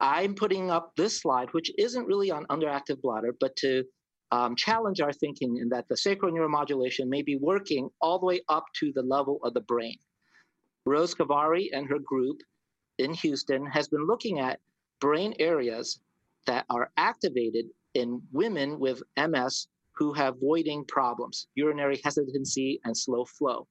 I'm 0.00 0.34
putting 0.34 0.70
up 0.70 0.92
this 0.96 1.20
slide, 1.20 1.48
which 1.52 1.70
isn't 1.78 2.06
really 2.06 2.30
on 2.30 2.46
underactive 2.46 3.00
bladder, 3.00 3.34
but 3.38 3.56
to 3.56 3.84
um, 4.30 4.56
challenge 4.56 5.00
our 5.00 5.12
thinking 5.12 5.58
in 5.58 5.68
that 5.68 5.88
the 5.88 5.96
sacral 5.96 6.32
neuromodulation 6.32 7.06
may 7.06 7.22
be 7.22 7.36
working 7.36 7.88
all 8.00 8.18
the 8.18 8.26
way 8.26 8.40
up 8.48 8.64
to 8.80 8.92
the 8.94 9.02
level 9.02 9.38
of 9.44 9.54
the 9.54 9.60
brain. 9.60 9.96
Rose 10.86 11.14
Khavari 11.14 11.68
and 11.72 11.88
her 11.88 11.98
group 11.98 12.38
in 12.98 13.14
Houston 13.14 13.64
has 13.66 13.88
been 13.88 14.06
looking 14.06 14.40
at 14.40 14.60
brain 15.00 15.34
areas 15.38 16.00
that 16.46 16.66
are 16.68 16.90
activated 16.96 17.66
in 17.94 18.20
women 18.32 18.78
with 18.78 19.02
MS 19.16 19.68
who 19.92 20.12
have 20.12 20.40
voiding 20.40 20.84
problems, 20.86 21.46
urinary 21.54 22.00
hesitancy, 22.04 22.80
and 22.84 22.96
slow 22.96 23.24
flow. 23.24 23.66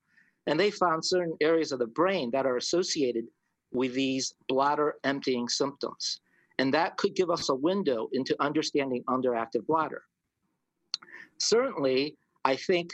And 0.47 0.59
they 0.59 0.71
found 0.71 1.05
certain 1.05 1.35
areas 1.41 1.71
of 1.71 1.79
the 1.79 1.87
brain 1.87 2.31
that 2.31 2.45
are 2.45 2.57
associated 2.57 3.25
with 3.73 3.93
these 3.93 4.33
bladder 4.47 4.95
emptying 5.03 5.49
symptoms. 5.49 6.21
And 6.59 6.73
that 6.73 6.97
could 6.97 7.15
give 7.15 7.29
us 7.29 7.49
a 7.49 7.55
window 7.55 8.07
into 8.13 8.35
understanding 8.39 9.03
underactive 9.09 9.65
bladder. 9.67 10.03
Certainly, 11.39 12.15
I 12.45 12.55
think 12.55 12.91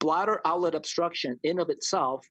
bladder 0.00 0.40
outlet 0.44 0.74
obstruction 0.74 1.38
in 1.44 1.58
of 1.58 1.70
itself 1.70 2.26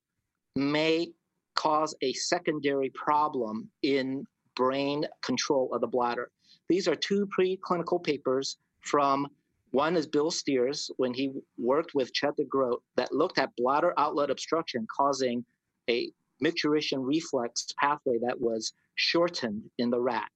may 0.55 1.07
cause 1.55 1.95
a 2.01 2.13
secondary 2.13 2.91
problem 2.91 3.69
in 3.81 4.25
brain 4.55 5.05
control 5.21 5.69
of 5.73 5.81
the 5.81 5.87
bladder. 5.87 6.29
These 6.69 6.87
are 6.87 6.95
two 6.95 7.27
preclinical 7.37 8.03
papers 8.03 8.57
from 8.81 9.27
one 9.71 9.95
is 9.95 10.05
Bill 10.05 10.29
Steers 10.29 10.91
when 10.97 11.13
he 11.13 11.31
worked 11.57 11.95
with 11.95 12.13
Chet 12.13 12.35
de 12.35 12.43
Groat 12.43 12.83
that 12.95 13.11
looked 13.11 13.39
at 13.39 13.55
bladder 13.57 13.93
outlet 13.97 14.29
obstruction 14.29 14.85
causing 14.95 15.43
a 15.89 16.11
micturition 16.43 16.99
reflex 16.99 17.67
pathway 17.79 18.17
that 18.25 18.39
was 18.39 18.73
shortened 18.95 19.63
in 19.77 19.89
the 19.89 19.99
rat. 19.99 20.29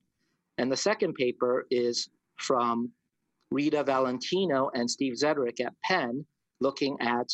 And 0.58 0.72
the 0.72 0.78
second 0.78 1.13
paper 1.13 1.65
is 1.70 2.10
from 2.39 2.91
Rita 3.52 3.84
Valentino 3.84 4.70
and 4.74 4.89
Steve 4.89 5.13
Zderic 5.13 5.60
at 5.60 5.74
Penn 5.84 6.26
looking 6.60 6.98
at 7.02 7.28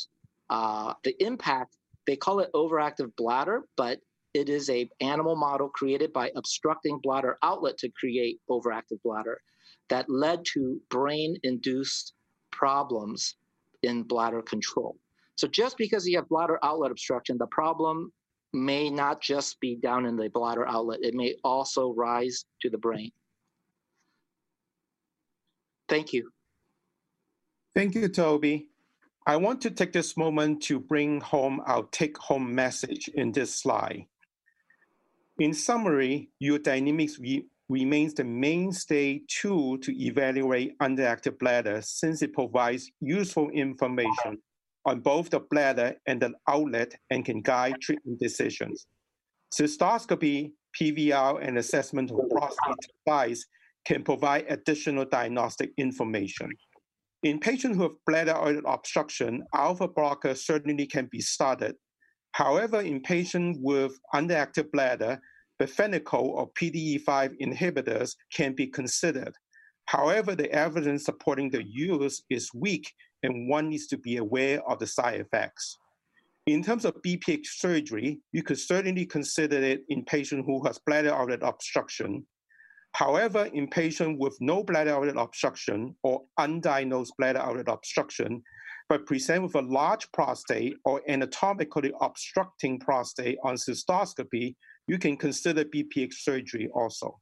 uh, 0.50 0.94
the 1.04 1.16
impact. 1.24 1.76
They 2.06 2.16
call 2.16 2.40
it 2.40 2.50
overactive 2.54 3.16
bladder, 3.16 3.64
but 3.78 4.00
it 4.34 4.50
is 4.50 4.70
a 4.70 4.90
animal 5.00 5.36
model 5.36 5.70
created 5.70 6.12
by 6.12 6.32
obstructing 6.36 7.00
bladder 7.02 7.38
outlet 7.44 7.78
to 7.80 7.90
create 8.00 8.40
overactive 8.50 9.02
bladder 9.04 9.40
that 9.90 10.10
led 10.10 10.44
to 10.54 10.80
brain-induced 10.90 12.14
problems 12.52 13.36
in 13.84 14.04
bladder 14.04 14.42
control. 14.42 14.98
So 15.36 15.48
just 15.48 15.78
because 15.78 16.08
you 16.08 16.18
have 16.18 16.28
bladder 16.30 16.60
outlet 16.64 16.92
obstruction, 16.92 17.38
the 17.38 17.48
problem 17.48 18.12
may 18.54 18.90
not 18.90 19.22
just 19.22 19.60
be 19.60 19.76
down 19.76 20.06
in 20.06 20.16
the 20.16 20.30
bladder 20.30 20.68
outlet, 20.68 21.00
it 21.02 21.14
may 21.14 21.36
also 21.44 21.94
rise 21.94 22.46
to 22.62 22.70
the 22.70 22.78
brain. 22.78 23.12
Thank 25.90 26.14
you. 26.14 26.30
Thank 27.76 27.96
you, 27.96 28.08
Toby. 28.08 28.70
I 29.26 29.38
want 29.38 29.62
to 29.62 29.72
take 29.72 29.94
this 29.94 30.16
moment 30.18 30.62
to 30.64 30.80
bring 30.80 31.22
home 31.22 31.62
our 31.66 31.84
take 31.92 32.18
home 32.18 32.54
message 32.54 33.10
in 33.16 33.32
this 33.32 33.56
slide. 33.56 34.06
In 35.40 35.54
summary, 35.54 36.30
urodynamics 36.42 37.20
re 37.20 37.46
remains 37.70 38.14
the 38.14 38.24
mainstay 38.24 39.22
tool 39.28 39.78
to 39.80 39.92
evaluate 39.98 40.78
underactive 40.80 41.40
bladder 41.40 41.82
since 41.82 42.22
it 42.22 42.34
provides 42.34 42.92
useful 43.00 43.50
information 43.50 44.38
on 44.86 45.00
both 45.00 45.30
the 45.30 45.40
bladder 45.40 45.96
and 46.08 46.22
the 46.22 46.34
outlet 46.48 46.96
and 47.10 47.26
can 47.26 47.42
guide 47.42 47.76
treatment 47.82 48.20
decisions. 48.20 48.88
Cystoscopy, 49.54 50.52
PVR, 50.80 51.46
and 51.46 51.58
assessment 51.58 52.12
of 52.12 52.20
prostate 52.30 52.92
size 53.08 53.46
can 53.86 54.04
provide 54.04 54.46
additional 54.50 55.06
diagnostic 55.06 55.72
information. 55.78 56.50
In 57.24 57.40
patients 57.40 57.78
who 57.78 57.84
have 57.84 57.92
bladder 58.06 58.36
outlet 58.36 58.64
obstruction, 58.66 59.44
alpha 59.54 59.88
blocker 59.88 60.36
certainly 60.36 60.86
can 60.86 61.08
be 61.12 61.22
started 61.22 61.76
However, 62.34 62.82
in 62.82 63.02
patients 63.02 63.60
with 63.62 63.98
underactive 64.14 64.72
bladder, 64.72 65.22
bethanechol 65.62 66.24
or 66.24 66.52
PDE5 66.54 67.40
inhibitors 67.40 68.16
can 68.34 68.54
be 68.54 68.68
considered. 68.68 69.34
However, 69.86 70.36
the 70.36 70.52
evidence 70.52 71.06
supporting 71.06 71.52
the 71.52 71.64
use 71.64 72.24
is 72.30 72.50
weak 72.54 72.92
and 73.24 73.50
one 73.50 73.70
needs 73.70 73.88
to 73.88 73.98
be 73.98 74.18
aware 74.18 74.62
of 74.70 74.80
the 74.80 74.88
side 74.88 75.20
effects. 75.20 75.78
In 76.46 76.62
terms 76.62 76.84
of 76.84 77.02
BPH 77.02 77.46
surgery, 77.46 78.20
you 78.34 78.44
could 78.44 78.60
certainly 78.60 79.06
consider 79.06 79.58
it 79.58 79.84
in 79.88 80.04
patients 80.04 80.46
who 80.46 80.64
has 80.66 80.78
bladder 80.86 81.14
outlet 81.14 81.40
obstruction. 81.42 82.26
However, 82.94 83.50
in 83.54 83.68
patients 83.70 84.18
with 84.20 84.38
no 84.42 84.62
bladder 84.62 84.94
outlet 84.94 85.16
obstruction 85.18 85.96
or 86.04 86.22
undiagnosed 86.38 87.12
bladder 87.18 87.40
outlet 87.40 87.70
obstruction, 87.70 88.44
but 88.90 89.06
present 89.06 89.44
with 89.44 89.56
a 89.56 89.62
large 89.62 90.12
prostate 90.12 90.76
or 90.84 91.02
anatomically 91.08 91.94
obstructing 92.02 92.78
prostate 92.78 93.38
on 93.44 93.56
cystoscopy, 93.56 94.56
you 94.88 95.00
can 95.00 95.16
consider 95.16 95.64
BPH 95.64 96.14
surgery 96.14 96.70
also. 96.74 97.20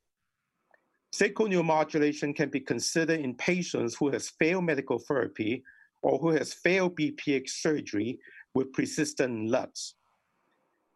Sacral 1.14 1.50
neuromodulation 1.50 2.36
can 2.36 2.50
be 2.50 2.60
considered 2.60 3.20
in 3.20 3.36
patients 3.36 3.96
who 3.96 4.10
has 4.10 4.32
failed 4.40 4.64
medical 4.64 4.98
therapy 4.98 5.62
or 6.02 6.20
who 6.20 6.32
has 6.32 6.54
failed 6.54 6.98
BPH 6.98 7.50
surgery 7.50 8.20
with 8.54 8.74
persistent 8.74 9.50
LUTS. 9.50 9.96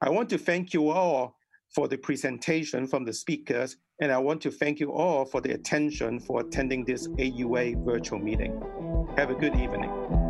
I 0.01 0.09
want 0.09 0.29
to 0.29 0.37
thank 0.37 0.73
you 0.73 0.89
all 0.89 1.35
for 1.73 1.87
the 1.87 1.97
presentation 1.97 2.87
from 2.87 3.05
the 3.05 3.13
speakers, 3.13 3.77
and 4.01 4.11
I 4.11 4.17
want 4.17 4.41
to 4.41 4.51
thank 4.51 4.79
you 4.79 4.91
all 4.91 5.25
for 5.25 5.41
the 5.41 5.51
attention 5.51 6.19
for 6.19 6.41
attending 6.41 6.85
this 6.85 7.07
AUA 7.07 7.83
virtual 7.85 8.19
meeting. 8.19 8.61
Have 9.17 9.29
a 9.29 9.35
good 9.35 9.55
evening. 9.55 10.24